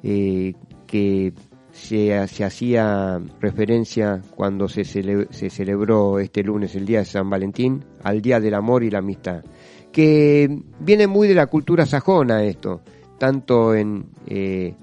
Eh, 0.02 0.54
que 0.86 1.32
se, 1.72 2.16
hacía 2.16 3.20
referencia 3.40 4.20
cuando 4.34 4.68
se, 4.68 4.84
se 4.84 5.50
celebró 5.50 6.18
este 6.18 6.42
lunes, 6.42 6.74
el 6.74 6.86
día 6.86 7.00
de 7.00 7.04
San 7.04 7.28
Valentín, 7.30 7.84
al 8.02 8.20
Día 8.20 8.40
del 8.40 8.54
Amor 8.54 8.82
y 8.84 8.90
la 8.90 8.98
Amistad, 8.98 9.44
que 9.92 10.62
viene 10.80 11.06
muy 11.06 11.28
de 11.28 11.34
la 11.34 11.46
cultura 11.46 11.86
sajona 11.86 12.42
esto, 12.44 12.80
tanto 13.18 13.74
en, 13.74 14.06
eh, 14.26 14.74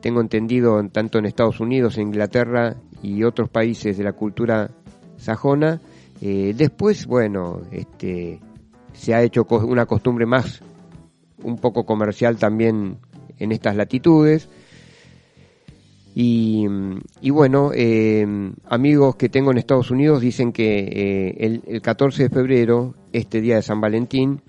tengo 0.00 0.20
entendido, 0.20 0.80
en- 0.80 0.90
tanto 0.90 1.18
en 1.18 1.26
Estados 1.26 1.60
Unidos, 1.60 1.96
en 1.98 2.08
Inglaterra 2.08 2.76
y 3.02 3.22
otros 3.24 3.48
países 3.48 3.96
de 3.96 4.04
la 4.04 4.12
cultura 4.12 4.70
sajona. 5.16 5.80
Eh, 6.20 6.54
después, 6.56 7.06
bueno, 7.06 7.62
este, 7.70 8.40
se 8.92 9.14
ha 9.14 9.22
hecho 9.22 9.46
una 9.48 9.86
costumbre 9.86 10.26
más, 10.26 10.60
un 11.42 11.56
poco 11.56 11.84
comercial 11.84 12.36
también 12.36 12.98
en 13.38 13.52
estas 13.52 13.76
latitudes. 13.76 14.48
Y, 16.14 16.66
y 17.20 17.30
bueno, 17.30 17.70
eh, 17.72 18.26
amigos 18.68 19.16
que 19.16 19.28
tengo 19.28 19.52
en 19.52 19.58
Estados 19.58 19.90
Unidos 19.90 20.20
dicen 20.20 20.52
que 20.52 20.78
eh, 20.80 21.36
el, 21.38 21.62
el 21.66 21.80
14 21.80 22.24
de 22.24 22.28
febrero, 22.28 22.94
este 23.12 23.40
día 23.40 23.56
de 23.56 23.62
San 23.62 23.80
Valentín, 23.80 24.42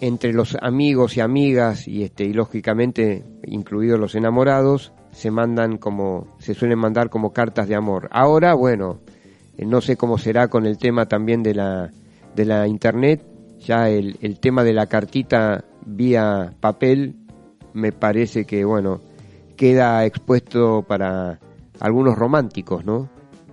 entre 0.00 0.32
los 0.32 0.56
amigos 0.60 1.18
y 1.18 1.20
amigas 1.20 1.86
y 1.86 2.02
este 2.02 2.24
y 2.24 2.32
lógicamente 2.32 3.24
incluidos 3.46 4.00
los 4.00 4.14
enamorados 4.14 4.92
se 5.14 5.30
mandan 5.30 5.78
como 5.78 6.26
se 6.38 6.54
suelen 6.54 6.78
mandar 6.78 7.08
como 7.08 7.32
cartas 7.32 7.68
de 7.68 7.74
amor. 7.74 8.08
Ahora, 8.10 8.54
bueno, 8.54 9.00
eh, 9.56 9.64
no 9.64 9.80
sé 9.80 9.96
cómo 9.96 10.18
será 10.18 10.48
con 10.48 10.66
el 10.66 10.78
tema 10.78 11.06
también 11.06 11.42
de 11.42 11.54
la 11.54 11.90
de 12.34 12.44
la 12.44 12.66
internet, 12.66 13.24
ya 13.60 13.88
el, 13.88 14.18
el 14.20 14.40
tema 14.40 14.64
de 14.64 14.72
la 14.72 14.86
cartita 14.86 15.64
vía 15.86 16.52
papel 16.60 17.14
me 17.72 17.92
parece 17.92 18.44
que 18.44 18.64
bueno, 18.64 19.00
queda 19.56 20.04
expuesto 20.04 20.84
para 20.86 21.38
algunos 21.80 22.16
románticos, 22.16 22.84
¿no? 22.84 23.08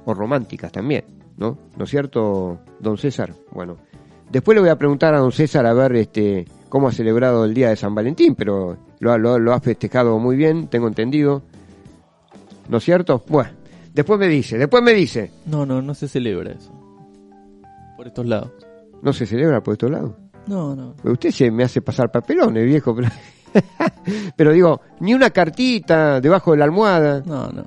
O 0.05 0.13
románticas 0.13 0.71
también, 0.71 1.03
¿no? 1.37 1.57
¿No 1.77 1.83
es 1.83 1.89
cierto, 1.89 2.59
don 2.79 2.97
César? 2.97 3.33
Bueno, 3.51 3.77
después 4.31 4.55
le 4.55 4.61
voy 4.61 4.69
a 4.69 4.77
preguntar 4.77 5.13
a 5.13 5.19
don 5.19 5.31
César 5.31 5.65
a 5.65 5.73
ver 5.73 5.95
este 5.95 6.45
cómo 6.69 6.87
ha 6.87 6.91
celebrado 6.91 7.45
el 7.45 7.53
día 7.53 7.69
de 7.69 7.75
San 7.75 7.93
Valentín, 7.93 8.35
pero 8.35 8.77
lo, 8.99 9.17
lo, 9.17 9.37
lo 9.37 9.53
ha 9.53 9.59
festejado 9.59 10.17
muy 10.19 10.35
bien, 10.35 10.67
tengo 10.67 10.87
entendido. 10.87 11.43
¿No 12.69 12.77
es 12.77 12.83
cierto? 12.83 13.23
Bueno, 13.27 13.51
después 13.93 14.19
me 14.19 14.27
dice, 14.27 14.57
después 14.57 14.83
me 14.83 14.93
dice. 14.93 15.31
No, 15.45 15.65
no, 15.65 15.81
no 15.81 15.93
se 15.93 16.07
celebra 16.07 16.51
eso. 16.51 16.71
Por 17.97 18.07
estos 18.07 18.25
lados. 18.25 18.51
¿No 19.01 19.13
se 19.13 19.25
celebra 19.25 19.61
por 19.61 19.73
estos 19.73 19.91
lados? 19.91 20.13
No, 20.47 20.75
no. 20.75 20.95
Usted 21.03 21.31
se 21.31 21.51
me 21.51 21.63
hace 21.63 21.81
pasar 21.81 22.11
papelones, 22.11 22.65
viejo. 22.65 22.95
Pero, 22.95 23.09
pero 24.35 24.51
digo, 24.51 24.81
ni 24.99 25.13
una 25.13 25.29
cartita 25.29 26.19
debajo 26.19 26.51
de 26.51 26.57
la 26.57 26.65
almohada. 26.65 27.21
No, 27.25 27.47
no. 27.49 27.65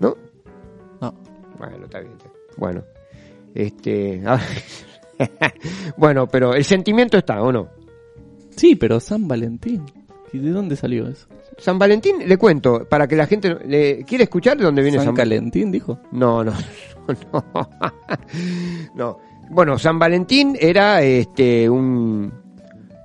¿No? 0.00 0.16
No. 1.00 1.14
Bueno, 1.58 1.84
está 1.84 2.00
bien. 2.00 2.14
Bueno, 2.56 2.84
este. 3.54 4.22
bueno, 5.96 6.26
pero 6.28 6.54
el 6.54 6.64
sentimiento 6.64 7.18
está, 7.18 7.42
¿o 7.42 7.52
no? 7.52 7.68
Sí, 8.50 8.76
pero 8.76 9.00
San 9.00 9.26
Valentín. 9.26 9.84
¿Y 10.32 10.38
de 10.38 10.50
dónde 10.50 10.76
salió 10.76 11.08
eso? 11.08 11.26
San 11.58 11.78
Valentín, 11.78 12.16
le 12.26 12.36
cuento, 12.36 12.86
para 12.88 13.06
que 13.06 13.16
la 13.16 13.26
gente. 13.26 13.56
Le, 13.66 14.04
¿Quiere 14.04 14.24
escuchar 14.24 14.56
de 14.56 14.64
dónde 14.64 14.82
viene 14.82 14.98
San 14.98 15.06
San 15.06 15.14
Valentín? 15.14 15.70
Dijo. 15.70 15.98
No, 16.12 16.44
no, 16.44 16.52
no. 17.32 17.70
no. 18.94 19.18
Bueno, 19.50 19.78
San 19.78 19.98
Valentín 19.98 20.56
era 20.60 21.02
este 21.02 21.68
un 21.68 22.32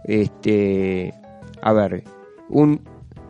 este 0.03 1.13
a 1.61 1.73
ver, 1.73 2.03
un 2.49 2.81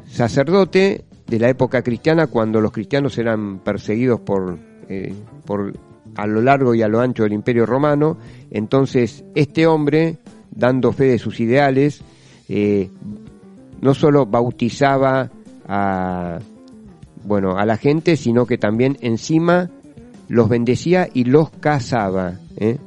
sacerdote 0.06 1.06
de 1.26 1.40
la 1.40 1.50
época 1.50 1.82
cristiana 1.82 2.28
cuando 2.28 2.60
los 2.60 2.72
cristianos 2.72 3.18
eran 3.18 3.60
perseguidos 3.60 4.20
por 4.20 4.60
eh, 4.90 5.14
por 5.46 5.74
a 6.16 6.28
lo 6.28 6.42
largo 6.42 6.76
y 6.76 6.82
a 6.82 6.88
lo 6.88 7.00
ancho 7.00 7.24
del 7.24 7.34
Imperio 7.34 7.66
Romano, 7.66 8.18
entonces 8.52 9.24
este 9.34 9.66
hombre 9.66 10.18
dando 10.52 10.92
fe 10.92 11.06
de 11.06 11.20
sus 11.20 11.40
ideales 11.40 12.02
eh, 12.48 12.90
no 13.82 13.94
solo 13.94 14.26
bautizaba 14.26 15.30
a 15.68 16.40
bueno, 17.26 17.58
a 17.58 17.66
la 17.66 17.78
gente, 17.78 18.18
sino 18.18 18.46
que 18.46 18.58
también 18.58 18.98
encima 19.02 19.70
los 20.28 20.48
bendecía 20.48 21.10
y 21.12 21.24
los 21.26 21.50
casaba, 21.50 22.40
¿eh? 22.58 22.78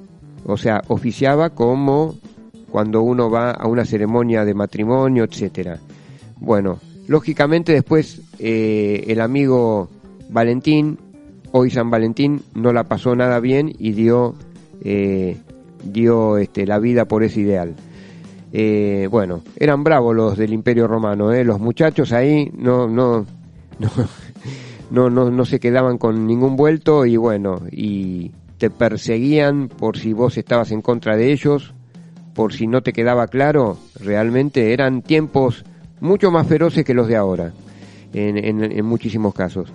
o 0.45 0.57
sea, 0.57 0.82
oficiaba 0.89 1.51
como 1.51 2.16
cuando 2.70 3.03
uno 3.03 3.30
va 3.30 3.51
a 3.51 3.66
una 3.66 3.84
ceremonia 3.84 4.45
de 4.45 4.55
matrimonio, 4.55 5.24
etcétera. 5.24 5.78
Bueno, 6.36 6.78
lógicamente 7.07 7.72
después 7.72 8.22
eh, 8.39 9.05
el 9.09 9.20
amigo 9.20 9.89
Valentín, 10.30 10.99
hoy 11.53 11.70
San 11.70 11.91
Valentín, 11.91 12.43
no 12.55 12.72
la 12.72 12.84
pasó 12.84 13.16
nada 13.16 13.41
bien 13.41 13.72
y 13.78 13.93
dio, 13.93 14.34
eh, 14.82 15.36
dio 15.82 16.39
este, 16.39 16.66
la 16.66 16.78
vida 16.78 17.07
por 17.07 17.24
ese 17.24 17.41
ideal. 17.41 17.74
Eh, 18.53 19.09
bueno, 19.11 19.42
eran 19.57 19.84
bravos 19.84 20.16
los 20.16 20.38
del 20.38 20.53
Imperio 20.53 20.86
Romano, 20.86 21.32
¿eh? 21.32 21.44
los 21.44 21.61
muchachos 21.61 22.12
ahí 22.12 22.51
no, 22.57 22.88
no, 22.88 23.26
no, 23.78 23.90
no, 24.90 25.11
no, 25.11 25.30
no 25.30 25.44
se 25.44 25.61
quedaban 25.61 25.99
con 25.99 26.26
ningún 26.26 26.57
vuelto 26.57 27.05
y 27.05 27.16
bueno, 27.16 27.61
y 27.70 28.30
te 28.57 28.70
perseguían 28.70 29.68
por 29.68 29.99
si 29.99 30.12
vos 30.14 30.38
estabas 30.38 30.70
en 30.72 30.80
contra 30.82 31.16
de 31.16 31.30
ellos, 31.30 31.74
por 32.34 32.53
si 32.55 32.66
no 32.66 32.82
te 32.82 32.92
quedaba 32.92 33.26
claro, 33.28 33.76
realmente 34.01 34.72
eran 34.72 35.03
tiempos 35.03 35.64
mucho 36.01 36.30
más 36.30 36.46
feroces 36.46 36.84
que 36.84 36.94
los 36.94 37.07
de 37.09 37.16
ahora, 37.16 37.53
en, 38.14 38.38
en- 38.38 38.64
en 38.72 38.84
muchísimos 38.86 39.34
casos. 39.34 39.70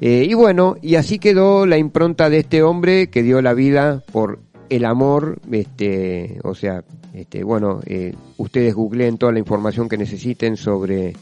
Eh, 0.00 0.26
y 0.28 0.34
bueno, 0.34 0.76
y 0.82 0.94
así 0.96 1.18
quedó 1.18 1.66
la 1.66 1.78
impronta 1.78 2.28
de 2.30 2.38
este 2.38 2.62
hombre 2.62 3.08
que 3.08 3.22
dio 3.22 3.40
la 3.42 3.54
vida 3.54 4.02
por 4.12 4.38
el 4.68 4.84
amor, 4.84 5.38
este, 5.50 6.38
o 6.44 6.54
sea, 6.54 6.84
este, 7.14 7.44
bueno, 7.44 7.80
eh, 7.86 8.12
ustedes 8.38 8.74
googleen 8.74 9.18
toda 9.18 9.30
la 9.30 9.38
información 9.38 9.88
que 9.88 9.96
necesiten 9.96 10.56
sobre, 10.56 11.12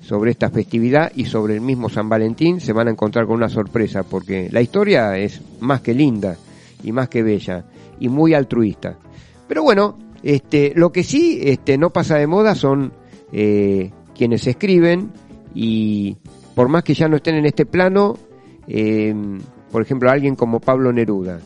sobre 0.00 0.30
esta 0.30 0.48
festividad 0.48 1.12
y 1.14 1.26
sobre 1.26 1.54
el 1.54 1.60
mismo 1.60 1.90
San 1.90 2.08
Valentín, 2.08 2.60
se 2.60 2.72
van 2.72 2.88
a 2.88 2.92
encontrar 2.92 3.26
con 3.26 3.36
una 3.36 3.50
sorpresa, 3.50 4.04
porque 4.04 4.48
la 4.50 4.62
historia 4.62 5.18
es 5.18 5.42
más 5.60 5.82
que 5.82 5.92
linda 5.92 6.38
y 6.82 6.92
más 6.92 7.10
que 7.10 7.22
bella 7.22 7.66
y 8.00 8.08
muy 8.08 8.32
altruista. 8.32 8.96
Pero 9.46 9.62
bueno, 9.62 9.98
este, 10.22 10.72
lo 10.74 10.90
que 10.90 11.02
sí 11.02 11.38
este, 11.42 11.76
no 11.76 11.90
pasa 11.90 12.16
de 12.16 12.26
moda 12.26 12.54
son 12.54 12.94
eh, 13.30 13.90
quienes 14.16 14.46
escriben 14.46 15.12
y 15.54 16.16
por 16.54 16.70
más 16.70 16.84
que 16.84 16.94
ya 16.94 17.06
no 17.06 17.16
estén 17.16 17.34
en 17.34 17.44
este 17.44 17.66
plano, 17.66 18.16
eh, 18.66 19.14
por 19.70 19.82
ejemplo, 19.82 20.10
alguien 20.10 20.36
como 20.36 20.58
Pablo 20.58 20.90
Neruda. 20.90 21.38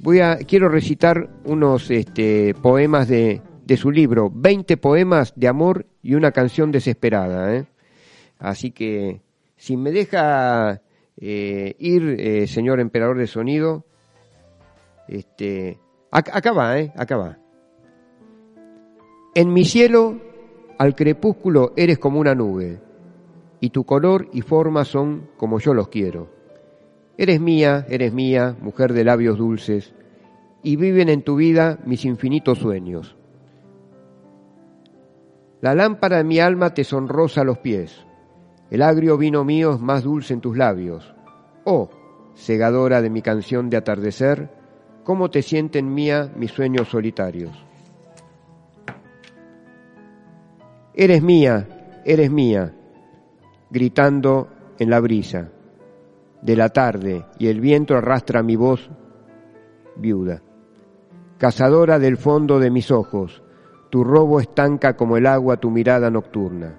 Voy 0.00 0.20
a, 0.20 0.36
quiero 0.38 0.68
recitar 0.68 1.28
unos 1.44 1.90
este, 1.90 2.54
poemas 2.54 3.08
de, 3.08 3.42
de 3.66 3.76
su 3.76 3.90
libro, 3.90 4.30
20 4.32 4.76
poemas 4.76 5.32
de 5.36 5.48
amor 5.48 5.86
y 6.02 6.14
una 6.14 6.30
canción 6.32 6.70
desesperada. 6.70 7.54
¿eh? 7.56 7.66
Así 8.38 8.70
que, 8.70 9.20
si 9.56 9.76
me 9.76 9.90
deja 9.90 10.80
eh, 11.16 11.74
ir, 11.78 12.16
eh, 12.18 12.46
señor 12.46 12.78
emperador 12.80 13.18
de 13.18 13.26
sonido, 13.26 13.84
este, 15.08 15.78
ac- 16.12 16.30
acá 16.32 16.52
va, 16.52 16.78
¿eh? 16.78 16.92
acá 16.96 17.16
va. 17.16 17.38
En 19.34 19.52
mi 19.52 19.64
cielo, 19.64 20.16
al 20.78 20.94
crepúsculo 20.94 21.72
eres 21.76 21.98
como 21.98 22.20
una 22.20 22.34
nube, 22.34 22.78
y 23.60 23.70
tu 23.70 23.84
color 23.84 24.28
y 24.32 24.42
forma 24.42 24.84
son 24.84 25.28
como 25.36 25.58
yo 25.58 25.74
los 25.74 25.88
quiero. 25.88 26.37
Eres 27.20 27.40
mía, 27.40 27.84
eres 27.88 28.12
mía, 28.12 28.56
mujer 28.60 28.92
de 28.92 29.02
labios 29.02 29.38
dulces, 29.38 29.92
y 30.62 30.76
viven 30.76 31.08
en 31.08 31.22
tu 31.22 31.34
vida 31.34 31.80
mis 31.84 32.04
infinitos 32.04 32.58
sueños. 32.58 33.16
La 35.60 35.74
lámpara 35.74 36.18
de 36.18 36.24
mi 36.24 36.38
alma 36.38 36.72
te 36.74 36.84
sonrosa 36.84 37.42
los 37.42 37.58
pies, 37.58 38.06
el 38.70 38.82
agrio 38.82 39.18
vino 39.18 39.44
mío 39.44 39.74
es 39.74 39.80
más 39.80 40.04
dulce 40.04 40.32
en 40.32 40.40
tus 40.40 40.56
labios. 40.56 41.12
Oh, 41.64 41.90
segadora 42.34 43.02
de 43.02 43.10
mi 43.10 43.20
canción 43.20 43.68
de 43.68 43.78
atardecer, 43.78 44.48
cómo 45.02 45.28
te 45.28 45.42
sienten 45.42 45.92
mía 45.92 46.32
mis 46.36 46.52
sueños 46.52 46.86
solitarios. 46.86 47.50
Eres 50.94 51.20
mía, 51.20 52.00
eres 52.04 52.30
mía, 52.30 52.72
gritando 53.70 54.46
en 54.78 54.90
la 54.90 55.00
brisa 55.00 55.50
de 56.42 56.56
la 56.56 56.68
tarde 56.68 57.24
y 57.38 57.48
el 57.48 57.60
viento 57.60 57.96
arrastra 57.96 58.42
mi 58.42 58.56
voz 58.56 58.90
viuda. 59.96 60.42
Cazadora 61.38 61.98
del 61.98 62.16
fondo 62.16 62.58
de 62.58 62.70
mis 62.70 62.90
ojos, 62.90 63.42
tu 63.90 64.04
robo 64.04 64.40
estanca 64.40 64.96
como 64.96 65.16
el 65.16 65.26
agua 65.26 65.56
tu 65.56 65.70
mirada 65.70 66.10
nocturna. 66.10 66.78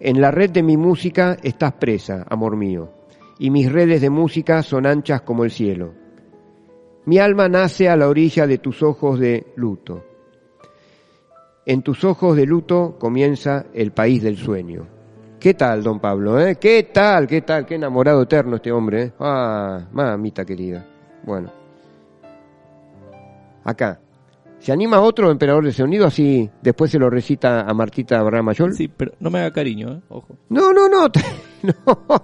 En 0.00 0.20
la 0.20 0.30
red 0.30 0.50
de 0.50 0.62
mi 0.62 0.76
música 0.76 1.36
estás 1.42 1.74
presa, 1.74 2.26
amor 2.28 2.56
mío, 2.56 2.90
y 3.38 3.50
mis 3.50 3.70
redes 3.70 4.00
de 4.00 4.10
música 4.10 4.62
son 4.62 4.86
anchas 4.86 5.22
como 5.22 5.44
el 5.44 5.50
cielo. 5.50 5.94
Mi 7.04 7.18
alma 7.18 7.48
nace 7.48 7.88
a 7.88 7.96
la 7.96 8.08
orilla 8.08 8.46
de 8.46 8.58
tus 8.58 8.82
ojos 8.82 9.18
de 9.18 9.52
luto. 9.56 10.04
En 11.66 11.82
tus 11.82 12.04
ojos 12.04 12.36
de 12.36 12.46
luto 12.46 12.96
comienza 12.98 13.66
el 13.74 13.92
país 13.92 14.22
del 14.22 14.36
sueño. 14.36 15.01
¿Qué 15.42 15.54
tal, 15.54 15.82
don 15.82 15.98
Pablo? 15.98 16.38
Eh? 16.40 16.54
¿Qué 16.54 16.84
tal? 16.84 17.26
¿Qué 17.26 17.40
tal? 17.42 17.66
Qué 17.66 17.74
enamorado 17.74 18.22
eterno 18.22 18.54
este 18.54 18.70
hombre. 18.70 19.02
eh? 19.02 19.12
Ah, 19.18 19.80
mamita 19.90 20.44
querida. 20.44 20.86
Bueno. 21.24 21.50
Acá. 23.64 23.98
¿Se 24.60 24.70
anima 24.70 25.00
otro 25.00 25.32
emperador 25.32 25.64
de 25.64 25.72
sonido 25.72 26.06
así 26.06 26.48
después 26.62 26.92
se 26.92 27.00
lo 27.00 27.10
recita 27.10 27.62
a 27.62 27.74
Martita 27.74 28.22
Barra 28.22 28.40
Mayor? 28.40 28.72
Sí, 28.72 28.86
pero 28.86 29.14
no 29.18 29.30
me 29.30 29.40
haga 29.40 29.50
cariño, 29.50 29.94
¿eh? 29.94 30.00
Ojo. 30.10 30.28
No, 30.48 30.72
no, 30.72 30.88
no. 30.88 31.08
no 31.64 32.22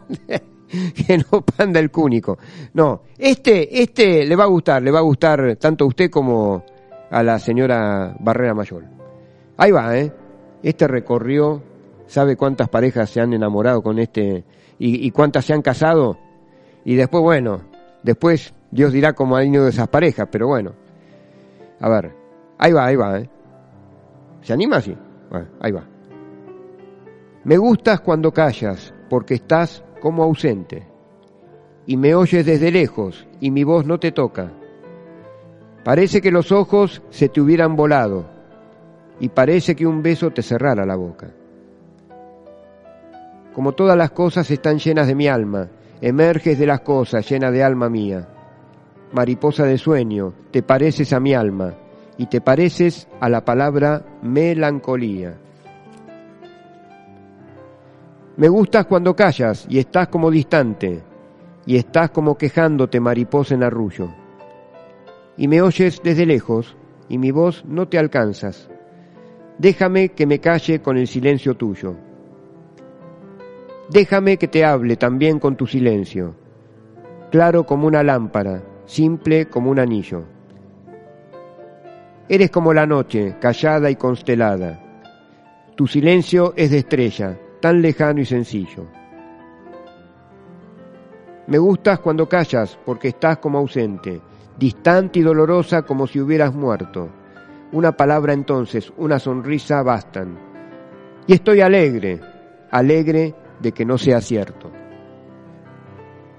que 0.94 1.18
no 1.18 1.40
panda 1.42 1.80
el 1.80 1.90
cúnico. 1.90 2.38
No, 2.74 3.02
este, 3.18 3.82
este 3.82 4.26
le 4.26 4.36
va 4.36 4.44
a 4.44 4.46
gustar, 4.46 4.80
le 4.80 4.92
va 4.92 5.00
a 5.00 5.02
gustar 5.02 5.56
tanto 5.56 5.86
a 5.86 5.88
usted 5.88 6.08
como 6.08 6.64
a 7.10 7.20
la 7.24 7.40
señora 7.40 8.14
Barrera 8.20 8.54
Mayor. 8.54 8.84
Ahí 9.56 9.72
va, 9.72 9.98
¿eh? 9.98 10.12
Este 10.62 10.86
recorrió, 10.86 11.60
¿sabe 12.08 12.36
cuántas 12.36 12.68
parejas 12.68 13.10
se 13.10 13.20
han 13.20 13.32
enamorado 13.32 13.82
con 13.82 13.98
este 14.00 14.44
y, 14.78 15.10
cuántas 15.12 15.44
se 15.44 15.54
han 15.54 15.62
casado? 15.62 16.18
Y 16.84 16.96
después, 16.96 17.22
bueno, 17.22 17.60
después 18.02 18.54
Dios 18.70 18.92
dirá 18.92 19.12
cómo 19.12 19.36
ha 19.36 19.44
ido 19.44 19.64
de 19.64 19.70
esas 19.70 19.88
parejas, 19.88 20.26
pero 20.30 20.48
bueno. 20.48 20.72
A 21.80 21.88
ver, 21.88 22.12
ahí 22.58 22.72
va, 22.72 22.86
ahí 22.86 22.96
va, 22.96 23.18
¿eh? 23.20 23.30
¿Se 24.42 24.52
anima 24.52 24.78
así? 24.78 24.96
Bueno, 25.30 25.48
ahí 25.60 25.70
va. 25.70 25.84
Me 27.44 27.56
gustas 27.56 28.00
cuando 28.00 28.32
callas, 28.32 28.92
porque 29.08 29.34
estás 29.34 29.84
como 30.00 30.22
ausente, 30.22 30.86
y 31.86 31.96
me 31.96 32.14
oyes 32.14 32.44
desde 32.44 32.70
lejos, 32.70 33.26
y 33.40 33.50
mi 33.50 33.64
voz 33.64 33.86
no 33.86 33.98
te 33.98 34.12
toca. 34.12 34.52
Parece 35.84 36.20
que 36.20 36.30
los 36.30 36.52
ojos 36.52 37.02
se 37.10 37.28
te 37.28 37.40
hubieran 37.40 37.76
volado, 37.76 38.26
y 39.20 39.28
parece 39.28 39.74
que 39.74 39.86
un 39.86 40.02
beso 40.02 40.30
te 40.30 40.42
cerrara 40.42 40.84
la 40.84 40.96
boca. 40.96 41.32
Como 43.58 43.72
todas 43.72 43.98
las 43.98 44.12
cosas 44.12 44.48
están 44.52 44.78
llenas 44.78 45.08
de 45.08 45.16
mi 45.16 45.26
alma, 45.26 45.66
emerges 46.00 46.60
de 46.60 46.66
las 46.66 46.82
cosas 46.82 47.28
llena 47.28 47.50
de 47.50 47.64
alma 47.64 47.88
mía. 47.88 48.28
Mariposa 49.10 49.64
de 49.64 49.76
sueño, 49.76 50.32
te 50.52 50.62
pareces 50.62 51.12
a 51.12 51.18
mi 51.18 51.34
alma, 51.34 51.74
y 52.16 52.26
te 52.26 52.40
pareces 52.40 53.08
a 53.18 53.28
la 53.28 53.44
palabra 53.44 54.04
melancolía. 54.22 55.36
Me 58.36 58.48
gustas 58.48 58.86
cuando 58.86 59.16
callas 59.16 59.66
y 59.68 59.80
estás 59.80 60.06
como 60.06 60.30
distante, 60.30 61.02
y 61.66 61.78
estás 61.78 62.10
como 62.10 62.38
quejándote 62.38 63.00
mariposa 63.00 63.56
en 63.56 63.64
arrullo. 63.64 64.14
Y 65.36 65.48
me 65.48 65.62
oyes 65.62 66.00
desde 66.04 66.26
lejos, 66.26 66.76
y 67.08 67.18
mi 67.18 67.32
voz 67.32 67.64
no 67.64 67.88
te 67.88 67.98
alcanzas. 67.98 68.70
Déjame 69.58 70.10
que 70.10 70.26
me 70.26 70.38
calle 70.38 70.80
con 70.80 70.96
el 70.96 71.08
silencio 71.08 71.56
tuyo. 71.56 71.96
Déjame 73.90 74.36
que 74.36 74.48
te 74.48 74.66
hable 74.66 74.96
también 74.96 75.38
con 75.38 75.56
tu 75.56 75.66
silencio, 75.66 76.34
claro 77.30 77.64
como 77.64 77.86
una 77.86 78.02
lámpara, 78.02 78.62
simple 78.84 79.46
como 79.48 79.70
un 79.70 79.78
anillo. 79.78 80.24
Eres 82.28 82.50
como 82.50 82.74
la 82.74 82.86
noche, 82.86 83.36
callada 83.40 83.90
y 83.90 83.96
constelada. 83.96 84.78
Tu 85.74 85.86
silencio 85.86 86.52
es 86.54 86.70
de 86.70 86.78
estrella, 86.78 87.38
tan 87.60 87.80
lejano 87.80 88.20
y 88.20 88.26
sencillo. 88.26 88.84
Me 91.46 91.56
gustas 91.56 92.00
cuando 92.00 92.28
callas 92.28 92.78
porque 92.84 93.08
estás 93.08 93.38
como 93.38 93.56
ausente, 93.56 94.20
distante 94.58 95.20
y 95.20 95.22
dolorosa 95.22 95.80
como 95.80 96.06
si 96.06 96.20
hubieras 96.20 96.54
muerto. 96.54 97.08
Una 97.72 97.92
palabra 97.92 98.34
entonces, 98.34 98.92
una 98.98 99.18
sonrisa 99.18 99.82
bastan. 99.82 100.38
Y 101.26 101.32
estoy 101.32 101.62
alegre, 101.62 102.20
alegre 102.70 103.34
de 103.60 103.72
que 103.72 103.84
no 103.84 103.98
sea 103.98 104.20
cierto. 104.20 104.70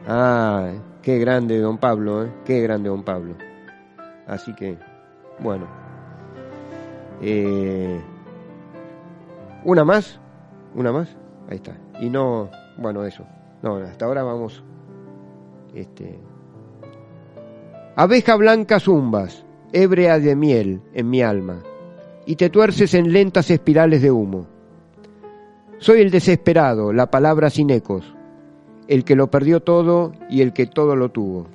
Ah, 0.07 0.71
qué 1.01 1.19
grande 1.19 1.59
don 1.59 1.77
Pablo, 1.77 2.25
¿eh? 2.25 2.31
qué 2.45 2.61
grande 2.61 2.89
don 2.89 3.03
Pablo. 3.03 3.35
Así 4.27 4.53
que, 4.55 4.77
bueno. 5.39 5.67
Eh, 7.21 7.99
una 9.63 9.83
más, 9.83 10.19
una 10.75 10.91
más, 10.91 11.15
ahí 11.49 11.57
está. 11.57 11.75
Y 11.99 12.09
no, 12.09 12.49
bueno, 12.77 13.03
eso. 13.03 13.25
No, 13.61 13.75
hasta 13.77 14.05
ahora 14.05 14.23
vamos. 14.23 14.63
Este. 15.73 16.19
Abeja 17.95 18.35
blanca 18.35 18.79
zumbas, 18.79 19.45
ébrea 19.73 20.19
de 20.19 20.35
miel 20.35 20.81
en 20.93 21.09
mi 21.09 21.21
alma, 21.21 21.61
y 22.25 22.35
te 22.35 22.49
tuerces 22.49 22.93
en 22.93 23.11
lentas 23.11 23.51
espirales 23.51 24.01
de 24.01 24.11
humo. 24.11 24.47
Soy 25.79 26.01
el 26.01 26.11
desesperado, 26.11 26.91
la 26.91 27.09
palabra 27.09 27.49
sin 27.49 27.69
ecos, 27.69 28.13
el 28.89 29.05
que 29.05 29.15
lo 29.15 29.31
perdió 29.31 29.61
todo 29.61 30.11
y 30.29 30.41
el 30.41 30.51
que 30.51 30.65
todo 30.65 30.93
lo 30.97 31.09
tuvo. 31.09 31.47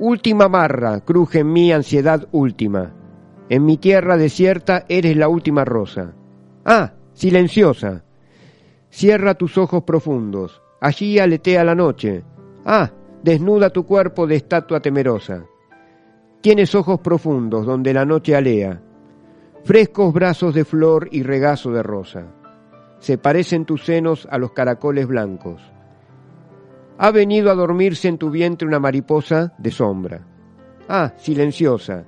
Última 0.00 0.48
marra, 0.48 1.00
cruje 1.00 1.38
en 1.38 1.52
mí 1.52 1.70
ansiedad 1.70 2.26
última. 2.32 2.92
En 3.48 3.64
mi 3.64 3.76
tierra 3.76 4.16
desierta 4.16 4.84
eres 4.88 5.16
la 5.16 5.28
última 5.28 5.64
rosa. 5.64 6.14
Ah, 6.64 6.94
silenciosa. 7.12 8.02
Cierra 8.90 9.34
tus 9.34 9.56
ojos 9.56 9.84
profundos. 9.84 10.60
Allí 10.80 11.20
aletea 11.20 11.62
la 11.62 11.76
noche. 11.76 12.24
Ah, 12.64 12.90
desnuda 13.22 13.70
tu 13.70 13.86
cuerpo 13.86 14.26
de 14.26 14.34
estatua 14.34 14.80
temerosa. 14.80 15.44
Tienes 16.40 16.74
ojos 16.74 16.98
profundos 16.98 17.64
donde 17.64 17.94
la 17.94 18.04
noche 18.04 18.34
alea. 18.34 18.82
Frescos 19.66 20.14
brazos 20.14 20.54
de 20.54 20.64
flor 20.64 21.08
y 21.10 21.24
regazo 21.24 21.72
de 21.72 21.82
rosa. 21.82 22.26
Se 23.00 23.18
parecen 23.18 23.64
tus 23.64 23.84
senos 23.84 24.28
a 24.30 24.38
los 24.38 24.52
caracoles 24.52 25.08
blancos. 25.08 25.60
Ha 26.98 27.10
venido 27.10 27.50
a 27.50 27.56
dormirse 27.56 28.06
en 28.06 28.16
tu 28.16 28.30
vientre 28.30 28.68
una 28.68 28.78
mariposa 28.78 29.54
de 29.58 29.72
sombra. 29.72 30.24
Ah, 30.88 31.14
silenciosa. 31.16 32.04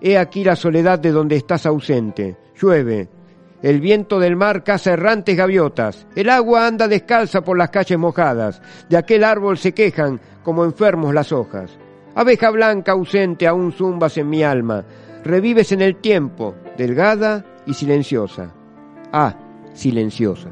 He 0.00 0.18
aquí 0.18 0.42
la 0.42 0.56
soledad 0.56 0.98
de 0.98 1.12
donde 1.12 1.36
estás 1.36 1.64
ausente. 1.64 2.36
Llueve. 2.60 3.08
El 3.62 3.80
viento 3.80 4.18
del 4.18 4.34
mar 4.34 4.64
caza 4.64 4.94
errantes 4.94 5.36
gaviotas. 5.36 6.08
El 6.16 6.28
agua 6.28 6.66
anda 6.66 6.88
descalza 6.88 7.42
por 7.42 7.56
las 7.56 7.70
calles 7.70 8.00
mojadas. 8.00 8.60
De 8.88 8.96
aquel 8.96 9.22
árbol 9.22 9.58
se 9.58 9.72
quejan 9.74 10.20
como 10.42 10.64
enfermos 10.64 11.14
las 11.14 11.30
hojas. 11.30 11.78
Abeja 12.16 12.50
blanca 12.50 12.90
ausente 12.90 13.46
aún 13.46 13.70
zumbas 13.70 14.18
en 14.18 14.28
mi 14.28 14.42
alma. 14.42 14.84
Revives 15.22 15.72
en 15.72 15.80
el 15.80 15.96
tiempo, 15.96 16.54
delgada 16.76 17.44
y 17.66 17.74
silenciosa. 17.74 18.52
Ah, 19.12 19.34
silenciosa. 19.74 20.50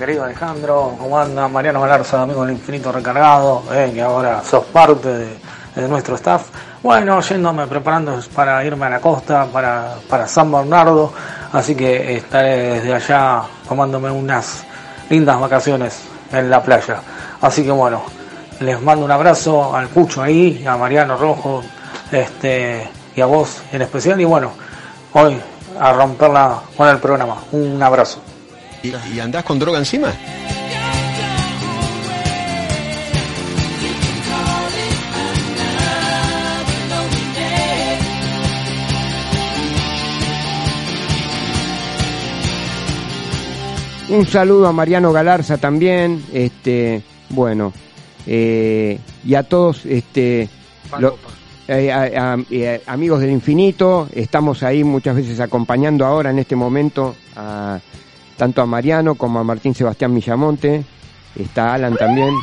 Querido 0.00 0.24
Alejandro, 0.24 0.96
¿cómo 0.98 1.18
anda? 1.18 1.46
Mariano 1.46 1.82
Galarza, 1.82 2.22
amigo 2.22 2.42
del 2.46 2.54
infinito 2.54 2.90
recargado, 2.90 3.62
eh, 3.70 3.90
que 3.92 4.00
ahora 4.00 4.42
sos 4.42 4.64
parte 4.64 5.08
de, 5.76 5.88
nuestro 5.88 6.14
staff. 6.14 6.48
Bueno, 6.82 7.20
yéndome 7.20 7.66
preparando 7.66 8.18
para 8.34 8.64
irme 8.64 8.86
a 8.86 8.88
la 8.88 8.98
costa, 8.98 9.44
para, 9.52 9.96
para 10.08 10.26
San 10.26 10.50
Bernardo, 10.50 11.12
así 11.52 11.74
que 11.74 12.16
estaré 12.16 12.80
desde 12.80 12.94
allá 12.94 13.42
tomándome 13.68 14.10
unas 14.10 14.64
lindas 15.10 15.38
vacaciones 15.38 16.00
en 16.32 16.48
la 16.48 16.62
playa. 16.62 17.02
Así 17.42 17.62
que 17.62 17.70
bueno, 17.70 18.02
les 18.60 18.80
mando 18.80 19.04
un 19.04 19.10
abrazo 19.10 19.76
al 19.76 19.88
Pucho 19.88 20.22
ahí, 20.22 20.64
a 20.66 20.78
Mariano 20.78 21.18
Rojo, 21.18 21.62
este, 22.10 22.88
y 23.14 23.20
a 23.20 23.26
vos 23.26 23.60
en 23.70 23.82
especial, 23.82 24.18
y 24.18 24.24
bueno, 24.24 24.52
hoy 25.12 25.38
a 25.78 25.92
romperla 25.92 26.58
con 26.74 26.88
el 26.88 26.96
programa. 26.96 27.36
Un 27.52 27.82
abrazo. 27.82 28.29
¿Y, 28.82 28.92
y 29.14 29.20
andás 29.20 29.44
con 29.44 29.58
droga 29.58 29.78
encima? 29.78 30.12
Un 44.08 44.26
saludo 44.26 44.66
a 44.66 44.72
Mariano 44.72 45.12
Galarza 45.12 45.56
también, 45.58 46.24
este, 46.32 47.00
bueno, 47.28 47.72
eh, 48.26 48.98
y 49.24 49.34
a 49.34 49.44
todos, 49.44 49.86
este, 49.86 50.48
lo- 50.98 51.16
eh, 51.68 51.92
a- 51.92 52.32
a- 52.34 52.38
eh, 52.50 52.82
amigos 52.86 53.20
del 53.20 53.30
infinito, 53.30 54.08
estamos 54.12 54.64
ahí 54.64 54.82
muchas 54.82 55.14
veces 55.14 55.38
acompañando 55.38 56.04
ahora 56.04 56.30
en 56.30 56.40
este 56.40 56.56
momento 56.56 57.14
a 57.36 57.78
tanto 58.40 58.62
a 58.62 58.66
Mariano 58.66 59.16
como 59.16 59.38
a 59.38 59.44
Martín 59.44 59.74
Sebastián 59.74 60.14
Millamonte, 60.14 60.82
está 61.38 61.74
Alan 61.74 61.94
también. 61.94 62.34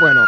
Bueno, 0.00 0.22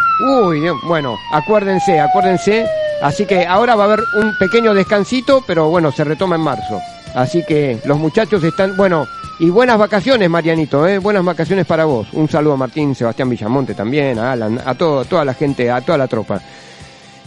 uy, 0.44 0.60
Dios, 0.60 0.76
bueno, 0.86 1.16
acuérdense, 1.32 1.98
acuérdense, 1.98 2.66
así 3.00 3.24
que 3.24 3.46
ahora 3.46 3.74
va 3.76 3.84
a 3.84 3.86
haber 3.86 4.00
un 4.20 4.36
pequeño 4.38 4.74
descansito, 4.74 5.42
pero 5.46 5.70
bueno, 5.70 5.90
se 5.90 6.04
retoma 6.04 6.36
en 6.36 6.42
marzo. 6.42 6.78
Así 7.14 7.42
que 7.48 7.80
los 7.86 7.96
muchachos 7.98 8.44
están, 8.44 8.76
bueno, 8.76 9.06
y 9.38 9.48
buenas 9.48 9.78
vacaciones, 9.78 10.28
Marianito, 10.28 10.86
¿eh? 10.86 10.98
buenas 10.98 11.24
vacaciones 11.24 11.64
para 11.64 11.86
vos. 11.86 12.08
Un 12.12 12.28
saludo 12.28 12.52
a 12.52 12.58
Martín 12.58 12.94
Sebastián 12.94 13.30
Villamonte 13.30 13.72
también, 13.72 14.18
a 14.18 14.32
Alan, 14.32 14.60
a 14.62 14.74
todo, 14.74 15.06
toda 15.06 15.24
la 15.24 15.32
gente, 15.32 15.70
a 15.70 15.80
toda 15.80 15.96
la 15.96 16.08
tropa. 16.08 16.42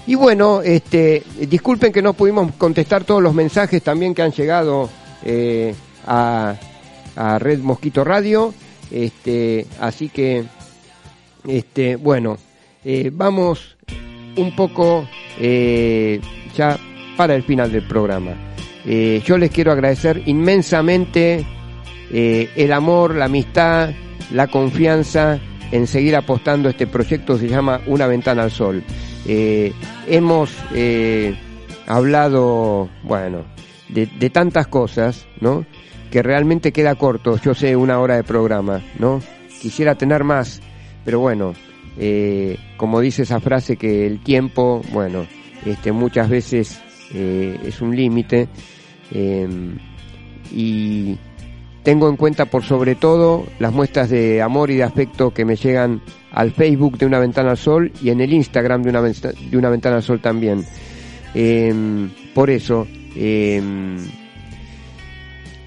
Y 0.06 0.14
bueno, 0.14 0.62
este, 0.62 1.24
disculpen 1.40 1.92
que 1.92 2.04
no 2.04 2.14
pudimos 2.14 2.52
contestar 2.56 3.04
todos 3.04 3.24
los 3.24 3.34
mensajes 3.34 3.82
también 3.82 4.14
que 4.14 4.22
han 4.22 4.32
llegado 4.32 4.92
eh, 5.24 5.74
a, 6.06 6.54
a 7.20 7.38
Red 7.38 7.60
Mosquito 7.60 8.04
Radio. 8.04 8.54
Este, 8.90 9.68
así 9.80 10.10
que, 10.10 10.46
este, 11.48 11.98
bueno, 11.98 12.38
eh, 12.84 13.12
vamos 13.14 13.78
un 14.38 14.56
poco 14.56 15.08
eh, 15.38 16.22
ya 16.56 16.80
para 17.18 17.36
el 17.36 17.44
final 17.44 17.72
del 17.72 17.86
programa. 17.86 18.32
Eh, 18.86 19.22
yo 19.26 19.38
les 19.38 19.52
quiero 19.52 19.72
agradecer 19.72 20.24
inmensamente 20.26 21.46
el 22.12 22.74
amor, 22.74 23.14
la 23.14 23.26
amistad, 23.26 23.92
la 24.32 24.48
confianza 24.48 25.40
en 25.72 25.86
seguir 25.86 26.16
apostando 26.16 26.68
este 26.68 26.88
proyecto 26.88 27.38
se 27.38 27.48
llama 27.48 27.82
Una 27.86 28.08
Ventana 28.08 28.42
al 28.42 28.50
Sol. 28.50 28.84
hemos 29.28 30.52
hablado, 31.86 32.90
bueno, 33.04 33.44
de, 33.90 34.08
de 34.08 34.30
tantas 34.32 34.66
cosas, 34.66 35.28
¿no? 35.40 35.68
Que 36.12 36.24
realmente 36.24 36.72
queda 36.72 36.96
corto, 36.96 37.38
yo 37.40 37.54
sé, 37.54 37.76
una 37.76 38.00
hora 38.00 38.16
de 38.16 38.24
programa, 38.24 38.82
¿no? 38.98 39.22
Quisiera 39.62 39.96
tener 39.96 40.24
más, 40.24 40.62
pero 41.06 41.20
bueno, 41.20 41.54
eh, 41.98 42.58
como 42.78 43.00
dice 43.00 43.24
esa 43.24 43.40
frase 43.40 43.76
que 43.78 44.08
el 44.08 44.24
tiempo, 44.24 44.82
bueno, 44.92 45.26
este, 45.66 45.92
muchas 45.92 46.30
veces 46.30 46.80
eh, 47.14 47.60
es 47.66 47.82
un 47.82 47.96
límite 47.96 48.48
eh, 49.12 49.48
y 50.52 51.18
tengo 51.84 52.10
en 52.10 52.16
cuenta 52.16 52.46
por 52.46 52.64
sobre 52.64 52.96
todo 52.96 53.46
las 53.60 53.72
muestras 53.74 54.10
de 54.10 54.42
amor 54.42 54.72
y 54.72 54.76
de 54.78 54.84
afecto 54.84 55.32
que 55.34 55.46
me 55.46 55.56
llegan 55.56 56.02
al 56.32 56.52
Facebook 56.52 56.98
de 56.98 57.06
Una 57.06 57.20
Ventana 57.20 57.52
al 57.52 57.58
Sol 57.58 57.92
y 58.02 58.10
en 58.10 58.22
el 58.22 58.34
Instagram 58.34 58.82
de 58.82 58.90
Una, 58.90 59.02
Venta- 59.02 59.32
de 59.34 59.58
una 59.58 59.70
Ventana 59.70 59.98
al 59.98 60.04
Sol 60.04 60.20
también. 60.22 60.66
Eh, 61.36 61.74
por 62.34 62.50
eso, 62.50 62.88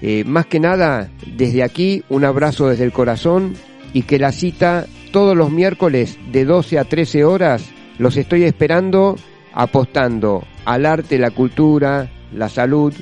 eh, 0.05 0.25
más 0.25 0.47
que 0.47 0.59
nada, 0.59 1.09
desde 1.25 1.63
aquí, 1.63 2.03
un 2.09 2.25
abrazo 2.25 2.67
desde 2.67 2.83
el 2.83 2.91
corazón 2.91 3.53
y 3.93 4.01
que 4.01 4.19
la 4.19 4.33
cita 4.33 4.85
todos 5.13 5.33
los 5.33 5.49
miércoles 5.49 6.19
de 6.29 6.43
12 6.43 6.77
a 6.77 6.83
13 6.83 7.23
horas 7.23 7.69
los 7.99 8.17
estoy 8.17 8.43
esperando 8.43 9.15
apostando 9.53 10.43
al 10.65 10.85
arte, 10.85 11.17
la 11.17 11.31
cultura, 11.31 12.11
la 12.33 12.49
salud, 12.49 12.93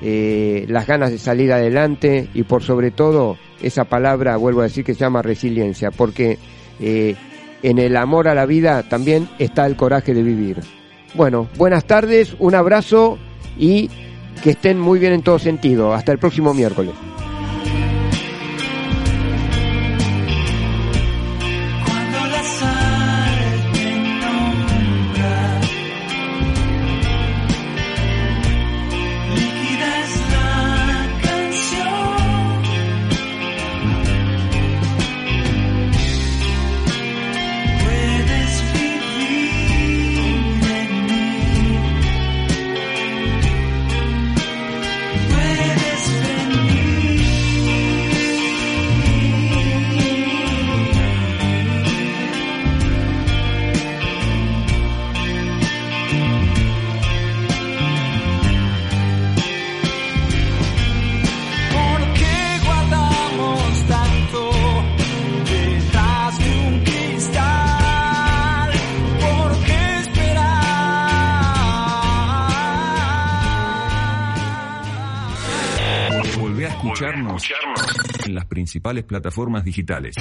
eh, 0.00 0.64
las 0.70 0.86
ganas 0.86 1.10
de 1.10 1.18
salir 1.18 1.52
adelante 1.52 2.30
y 2.32 2.44
por 2.44 2.62
sobre 2.62 2.92
todo 2.92 3.36
esa 3.60 3.84
palabra, 3.84 4.38
vuelvo 4.38 4.60
a 4.60 4.64
decir, 4.64 4.86
que 4.86 4.94
se 4.94 5.00
llama 5.00 5.20
resiliencia, 5.20 5.90
porque 5.90 6.38
eh, 6.80 7.14
en 7.62 7.78
el 7.78 7.94
amor 7.94 8.26
a 8.26 8.34
la 8.34 8.46
vida 8.46 8.84
también 8.84 9.28
está 9.38 9.66
el 9.66 9.76
coraje 9.76 10.14
de 10.14 10.22
vivir. 10.22 10.60
Bueno, 11.12 11.46
buenas 11.58 11.84
tardes, 11.84 12.34
un 12.38 12.54
abrazo 12.54 13.18
y 13.58 13.90
que 14.38 14.50
estén 14.50 14.78
muy 14.78 14.98
bien 14.98 15.12
en 15.12 15.22
todo 15.22 15.38
sentido. 15.38 15.92
Hasta 15.92 16.12
el 16.12 16.18
próximo 16.18 16.54
miércoles. 16.54 16.94
Principales 78.88 79.04
plataformas 79.04 79.64
digitales. 79.64 80.14